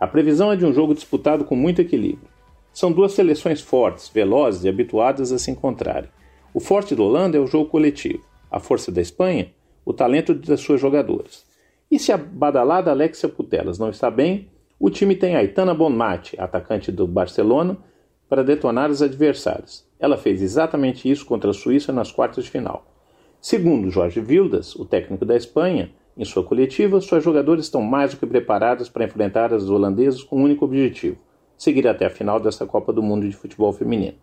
A 0.00 0.06
previsão 0.06 0.50
é 0.50 0.56
de 0.56 0.64
um 0.64 0.72
jogo 0.72 0.94
disputado 0.94 1.44
com 1.44 1.54
muito 1.54 1.82
equilíbrio. 1.82 2.26
São 2.72 2.90
duas 2.90 3.12
seleções 3.12 3.60
fortes, 3.60 4.08
velozes 4.08 4.64
e 4.64 4.68
habituadas 4.70 5.30
a 5.30 5.38
se 5.38 5.50
encontrarem. 5.50 6.08
O 6.54 6.58
forte 6.58 6.94
do 6.94 7.04
Holanda 7.04 7.36
é 7.36 7.40
o 7.40 7.46
jogo 7.46 7.68
coletivo, 7.68 8.24
a 8.50 8.58
força 8.58 8.90
da 8.90 9.02
Espanha, 9.02 9.52
o 9.84 9.92
talento 9.92 10.32
das 10.32 10.60
suas 10.60 10.80
jogadoras. 10.80 11.44
E 11.90 11.98
se 11.98 12.12
a 12.12 12.16
badalada 12.16 12.90
Alexia 12.92 13.28
Putelas 13.28 13.78
não 13.78 13.90
está 13.90 14.10
bem, 14.10 14.48
o 14.80 14.88
time 14.88 15.14
tem 15.14 15.36
Aitana 15.36 15.74
Bonmati, 15.74 16.34
atacante 16.40 16.90
do 16.90 17.06
Barcelona, 17.06 17.76
para 18.26 18.42
detonar 18.42 18.90
os 18.90 19.02
adversários. 19.02 19.84
Ela 20.00 20.16
fez 20.16 20.40
exatamente 20.40 21.10
isso 21.10 21.26
contra 21.26 21.50
a 21.50 21.54
Suíça 21.54 21.92
nas 21.92 22.10
quartas 22.10 22.44
de 22.44 22.50
final. 22.50 22.93
Segundo 23.44 23.90
Jorge 23.90 24.22
Vildas, 24.22 24.74
o 24.74 24.86
técnico 24.86 25.22
da 25.22 25.36
Espanha, 25.36 25.90
em 26.16 26.24
sua 26.24 26.42
coletiva, 26.42 26.98
suas 27.02 27.22
jogadoras 27.22 27.66
estão 27.66 27.82
mais 27.82 28.12
do 28.12 28.16
que 28.16 28.24
preparadas 28.24 28.88
para 28.88 29.04
enfrentar 29.04 29.52
as 29.52 29.68
holandesas 29.68 30.22
com 30.22 30.38
um 30.38 30.44
único 30.44 30.64
objetivo: 30.64 31.18
seguir 31.54 31.86
até 31.86 32.06
a 32.06 32.10
final 32.10 32.40
desta 32.40 32.64
Copa 32.64 32.90
do 32.90 33.02
Mundo 33.02 33.28
de 33.28 33.36
Futebol 33.36 33.70
Feminino. 33.70 34.16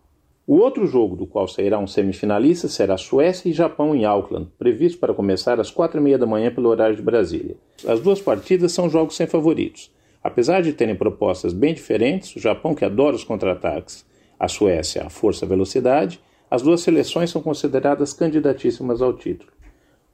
O 0.44 0.56
outro 0.56 0.88
jogo 0.88 1.14
do 1.14 1.24
qual 1.24 1.46
sairá 1.46 1.78
um 1.78 1.86
semifinalista 1.86 2.66
será 2.66 2.96
Suécia 2.96 3.48
e 3.48 3.52
Japão 3.52 3.94
em 3.94 4.04
Auckland, 4.04 4.48
previsto 4.58 4.98
para 4.98 5.14
começar 5.14 5.60
às 5.60 5.70
quatro 5.70 6.00
e 6.00 6.02
meia 6.02 6.18
da 6.18 6.26
manhã 6.26 6.52
pelo 6.52 6.68
horário 6.68 6.96
de 6.96 7.02
Brasília. 7.02 7.54
As 7.86 8.00
duas 8.00 8.20
partidas 8.20 8.72
são 8.72 8.90
jogos 8.90 9.14
sem 9.14 9.28
favoritos. 9.28 9.94
Apesar 10.20 10.62
de 10.62 10.72
terem 10.72 10.96
propostas 10.96 11.52
bem 11.52 11.72
diferentes, 11.72 12.34
o 12.34 12.40
Japão, 12.40 12.74
que 12.74 12.84
adora 12.84 13.14
os 13.14 13.22
contra-ataques, 13.22 14.04
a 14.36 14.48
Suécia, 14.48 15.04
a 15.04 15.08
força-velocidade, 15.08 16.20
as 16.52 16.60
duas 16.60 16.82
seleções 16.82 17.30
são 17.30 17.40
consideradas 17.40 18.12
candidatíssimas 18.12 19.00
ao 19.00 19.14
título. 19.14 19.50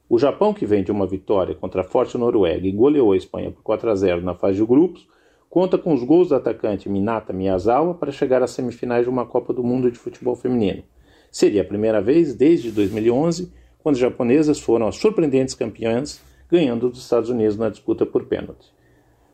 O 0.07 0.17
Japão, 0.17 0.53
que 0.53 0.65
vem 0.65 0.85
de 0.85 0.89
uma 0.89 1.05
vitória 1.05 1.53
contra 1.53 1.81
a 1.81 1.83
forte 1.83 2.17
Noruega 2.17 2.65
e 2.65 2.71
goleou 2.71 3.11
a 3.11 3.17
Espanha 3.17 3.51
por 3.51 3.61
4 3.61 3.89
a 3.89 3.95
0 3.95 4.21
na 4.21 4.33
fase 4.33 4.55
de 4.55 4.65
grupos, 4.65 5.05
conta 5.49 5.77
com 5.77 5.93
os 5.93 6.01
gols 6.01 6.29
do 6.29 6.35
atacante 6.35 6.87
Minata 6.87 7.33
Miyazawa 7.33 7.93
para 7.93 8.13
chegar 8.13 8.41
às 8.41 8.51
semifinais 8.51 9.03
de 9.03 9.09
uma 9.09 9.25
Copa 9.25 9.51
do 9.51 9.61
Mundo 9.61 9.91
de 9.91 9.99
futebol 9.99 10.33
feminino. 10.33 10.81
Seria 11.29 11.61
a 11.61 11.65
primeira 11.65 11.99
vez 11.99 12.33
desde 12.33 12.71
2011, 12.71 13.51
quando 13.79 13.95
as 13.95 13.99
japonesas 13.99 14.61
foram 14.61 14.87
as 14.87 14.95
surpreendentes 14.95 15.53
campeãs, 15.53 16.21
ganhando 16.49 16.89
dos 16.89 16.99
Estados 16.99 17.29
Unidos 17.29 17.57
na 17.57 17.67
disputa 17.67 18.05
por 18.05 18.23
pênalti. 18.27 18.71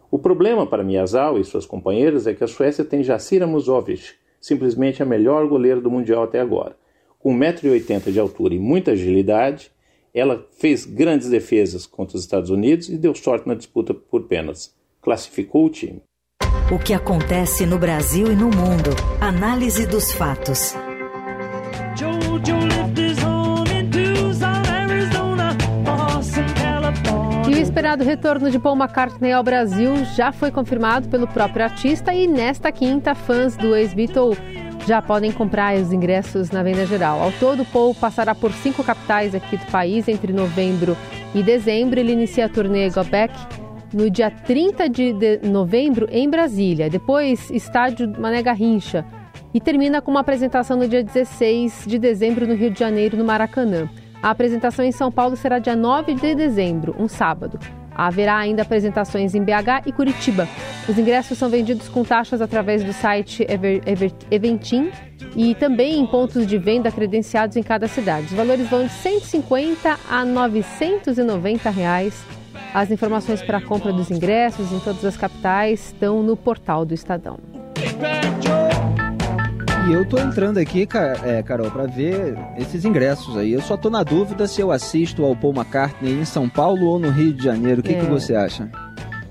O 0.10 0.18
problema 0.18 0.66
para 0.66 0.84
Miyazawa 0.84 1.40
e 1.40 1.44
suas 1.44 1.68
companheiras 1.68 2.26
é 2.26 2.34
que 2.34 2.44
a 2.44 2.48
Suécia 2.48 2.84
tem 2.84 3.04
Jacira 3.04 3.46
Musovic, 3.46 4.16
simplesmente 4.42 5.04
a 5.04 5.06
melhor 5.06 5.48
goleira 5.48 5.80
do 5.80 5.92
Mundial 5.92 6.24
até 6.24 6.40
agora 6.40 6.76
com 7.26 7.36
1,80m 7.36 8.12
de 8.12 8.20
altura 8.20 8.54
e 8.54 8.60
muita 8.60 8.92
agilidade, 8.92 9.72
ela 10.14 10.48
fez 10.60 10.86
grandes 10.86 11.28
defesas 11.28 11.88
contra 11.88 12.18
os 12.18 12.22
Estados 12.22 12.52
Unidos 12.52 12.88
e 12.88 13.00
deu 13.00 13.16
sorte 13.16 13.48
na 13.48 13.56
disputa 13.56 13.96
por 13.96 14.28
pênaltis. 14.28 14.76
Classificou 15.02 15.66
o 15.66 15.70
time. 15.72 16.04
O 16.72 16.78
que 16.78 16.94
acontece 16.94 17.66
no 17.66 17.80
Brasil 17.80 18.32
e 18.32 18.36
no 18.36 18.46
mundo. 18.46 18.92
Análise 19.20 19.88
dos 19.88 20.12
fatos. 20.12 20.76
E 27.50 27.56
o 27.56 27.58
esperado 27.58 28.04
retorno 28.04 28.52
de 28.52 28.60
Paul 28.60 28.78
McCartney 28.78 29.32
ao 29.32 29.44
Brasil 29.44 29.96
já 30.16 30.32
foi 30.32 30.52
confirmado 30.52 31.10
pelo 31.10 31.28
próprio 31.28 31.64
artista 31.64 32.14
e 32.14 32.28
nesta 32.28 32.72
quinta, 32.72 33.16
fãs 33.16 33.58
do 33.58 33.76
ex-Beatle 33.76 34.38
já 34.86 35.02
podem 35.02 35.32
comprar 35.32 35.76
os 35.76 35.92
ingressos 35.92 36.52
na 36.52 36.62
venda 36.62 36.86
geral. 36.86 37.22
Ao 37.22 37.32
todo, 37.34 37.64
o 37.64 37.66
Paul 37.66 37.96
passará 37.96 38.36
por 38.36 38.52
cinco 38.52 38.84
capitais 38.84 39.34
aqui 39.34 39.58
do 39.58 39.66
país 39.68 40.08
entre 40.08 40.32
novembro 40.32 40.96
e 41.34 41.42
dezembro. 41.42 42.00
Ele 42.00 42.14
inicia 42.14 42.46
a 42.46 42.50
turnê 42.50 42.90
Go 42.90 43.04
Back 43.04 43.34
no 43.94 44.10
dia 44.10 44.30
30 44.30 44.90
de 44.90 45.40
novembro 45.44 46.08
em 46.12 46.30
Brasília, 46.30 46.90
depois 46.90 47.50
estádio 47.50 48.14
Mané 48.20 48.44
Garrincha 48.44 49.06
e 49.54 49.60
termina 49.60 50.02
com 50.02 50.12
uma 50.12 50.20
apresentação 50.20 50.78
no 50.78 50.88
dia 50.88 51.04
16 51.04 51.86
de 51.88 51.98
dezembro 51.98 52.46
no 52.46 52.56
Rio 52.56 52.70
de 52.70 52.80
Janeiro, 52.80 53.16
no 53.16 53.24
Maracanã. 53.24 53.90
A 54.22 54.30
apresentação 54.30 54.84
em 54.84 54.92
São 54.92 55.12
Paulo 55.12 55.38
será 55.38 55.60
dia 55.60 55.76
9 55.76 56.14
de 56.14 56.36
dezembro, 56.36 56.94
um 57.00 57.08
sábado. 57.08 57.58
Haverá 57.96 58.38
ainda 58.38 58.62
apresentações 58.62 59.34
em 59.34 59.42
BH 59.42 59.88
e 59.88 59.92
Curitiba. 59.92 60.48
Os 60.88 60.98
ingressos 60.98 61.38
são 61.38 61.50
vendidos 61.50 61.88
com 61.88 62.04
taxas 62.04 62.42
através 62.42 62.84
do 62.84 62.94
site 62.94 63.46
Ever, 63.50 63.82
Ever, 63.86 64.12
Eventim 64.30 64.92
e 65.36 65.56
também 65.56 66.00
em 66.00 66.06
pontos 66.06 66.46
de 66.46 66.58
venda 66.58 66.92
credenciados 66.92 67.56
em 67.56 67.64
cada 67.64 67.88
cidade. 67.88 68.28
Os 68.28 68.34
valores 68.34 68.70
vão 68.70 68.86
de 68.86 68.92
150 68.92 69.98
a 70.10 70.26
990 70.26 71.70
reais. 71.70 72.24
As 72.74 72.92
informações 72.92 73.42
para 73.42 73.58
a 73.58 73.62
compra 73.62 73.94
dos 73.94 74.12
ingressos 74.12 74.72
em 74.72 74.80
todas 74.80 75.06
as 75.06 75.16
capitais 75.16 75.86
estão 75.94 76.22
no 76.22 76.36
portal 76.36 76.86
do 76.86 76.94
Estadão. 76.94 77.40
E 79.88 79.94
eu 79.94 80.04
tô 80.04 80.18
entrando 80.18 80.58
aqui, 80.58 80.88
é, 81.24 81.44
Carol, 81.44 81.70
para 81.70 81.86
ver 81.86 82.36
esses 82.58 82.84
ingressos 82.86 83.38
aí. 83.38 83.54
Eu 83.54 83.62
só 83.62 83.78
tô 83.78 83.88
na 83.88 84.02
dúvida 84.02 84.48
se 84.48 84.60
eu 84.60 84.72
assisto 84.72 85.24
ao 85.24 85.36
Paul 85.36 85.54
McCartney 85.54 86.12
em 86.12 86.26
São 86.26 86.50
Paulo 86.50 86.88
ou 86.88 86.98
no 86.98 87.12
Rio 87.12 87.32
de 87.32 87.44
Janeiro. 87.44 87.82
O 87.82 87.84
que, 87.84 87.94
é. 87.94 88.00
que 88.00 88.06
você 88.08 88.36
acha? 88.36 88.68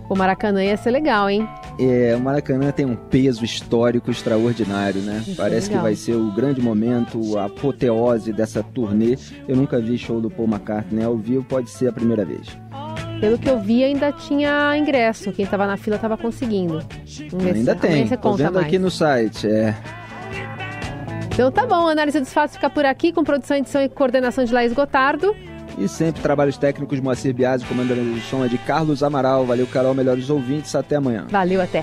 O 0.08 0.14
Maracanã 0.14 0.62
ia 0.62 0.76
ser 0.76 0.92
legal, 0.92 1.28
hein? 1.28 1.48
É, 1.80 2.14
o 2.16 2.20
Maracanã 2.20 2.70
tem 2.70 2.86
um 2.86 2.94
peso 2.94 3.44
histórico 3.44 4.12
extraordinário, 4.12 5.00
né? 5.00 5.18
Isso 5.22 5.32
é 5.32 5.34
Parece 5.34 5.70
é 5.72 5.76
que 5.76 5.82
vai 5.82 5.96
ser 5.96 6.14
o 6.14 6.30
grande 6.30 6.60
momento, 6.60 7.36
a 7.36 7.46
apoteose 7.46 8.32
dessa 8.32 8.62
turnê. 8.62 9.18
Eu 9.48 9.56
nunca 9.56 9.80
vi 9.80 9.98
show 9.98 10.20
do 10.20 10.30
Paul 10.30 10.46
McCartney 10.46 11.04
ao 11.04 11.16
vivo, 11.16 11.42
pode 11.42 11.68
ser 11.68 11.88
a 11.88 11.92
primeira 11.92 12.24
vez. 12.24 12.46
Pelo 13.20 13.38
que 13.38 13.48
eu 13.48 13.58
vi, 13.58 13.82
ainda 13.82 14.12
tinha 14.12 14.76
ingresso. 14.76 15.32
Quem 15.32 15.44
estava 15.44 15.66
na 15.66 15.76
fila 15.76 15.96
estava 15.96 16.16
conseguindo. 16.16 16.80
ainda 17.54 17.74
tem. 17.74 18.06
Tô 18.06 18.34
vendo 18.34 18.52
mais. 18.52 18.66
aqui 18.66 18.78
no 18.78 18.90
site. 18.90 19.48
É. 19.48 19.74
Então 21.34 21.50
tá 21.50 21.66
bom, 21.66 21.88
a 21.88 21.90
análise 21.90 22.20
dos 22.20 22.32
fatos 22.32 22.54
fica 22.54 22.70
por 22.70 22.86
aqui, 22.86 23.12
com 23.12 23.24
produção, 23.24 23.56
edição 23.56 23.82
e 23.82 23.88
coordenação 23.88 24.44
de 24.44 24.54
Laís 24.54 24.72
Gotardo. 24.72 25.34
E 25.76 25.88
sempre 25.88 26.22
trabalhos 26.22 26.56
técnicos 26.56 26.96
de 26.96 27.02
Moacir 27.02 27.34
Biasi, 27.34 27.64
comandando 27.64 28.00
o 28.02 28.20
som 28.20 28.44
é 28.44 28.48
de 28.48 28.56
Carlos 28.58 29.02
Amaral. 29.02 29.44
Valeu, 29.44 29.66
Carol, 29.66 29.94
melhores 29.94 30.30
ouvintes. 30.30 30.72
Até 30.76 30.94
amanhã. 30.94 31.26
Valeu, 31.28 31.60
até. 31.60 31.82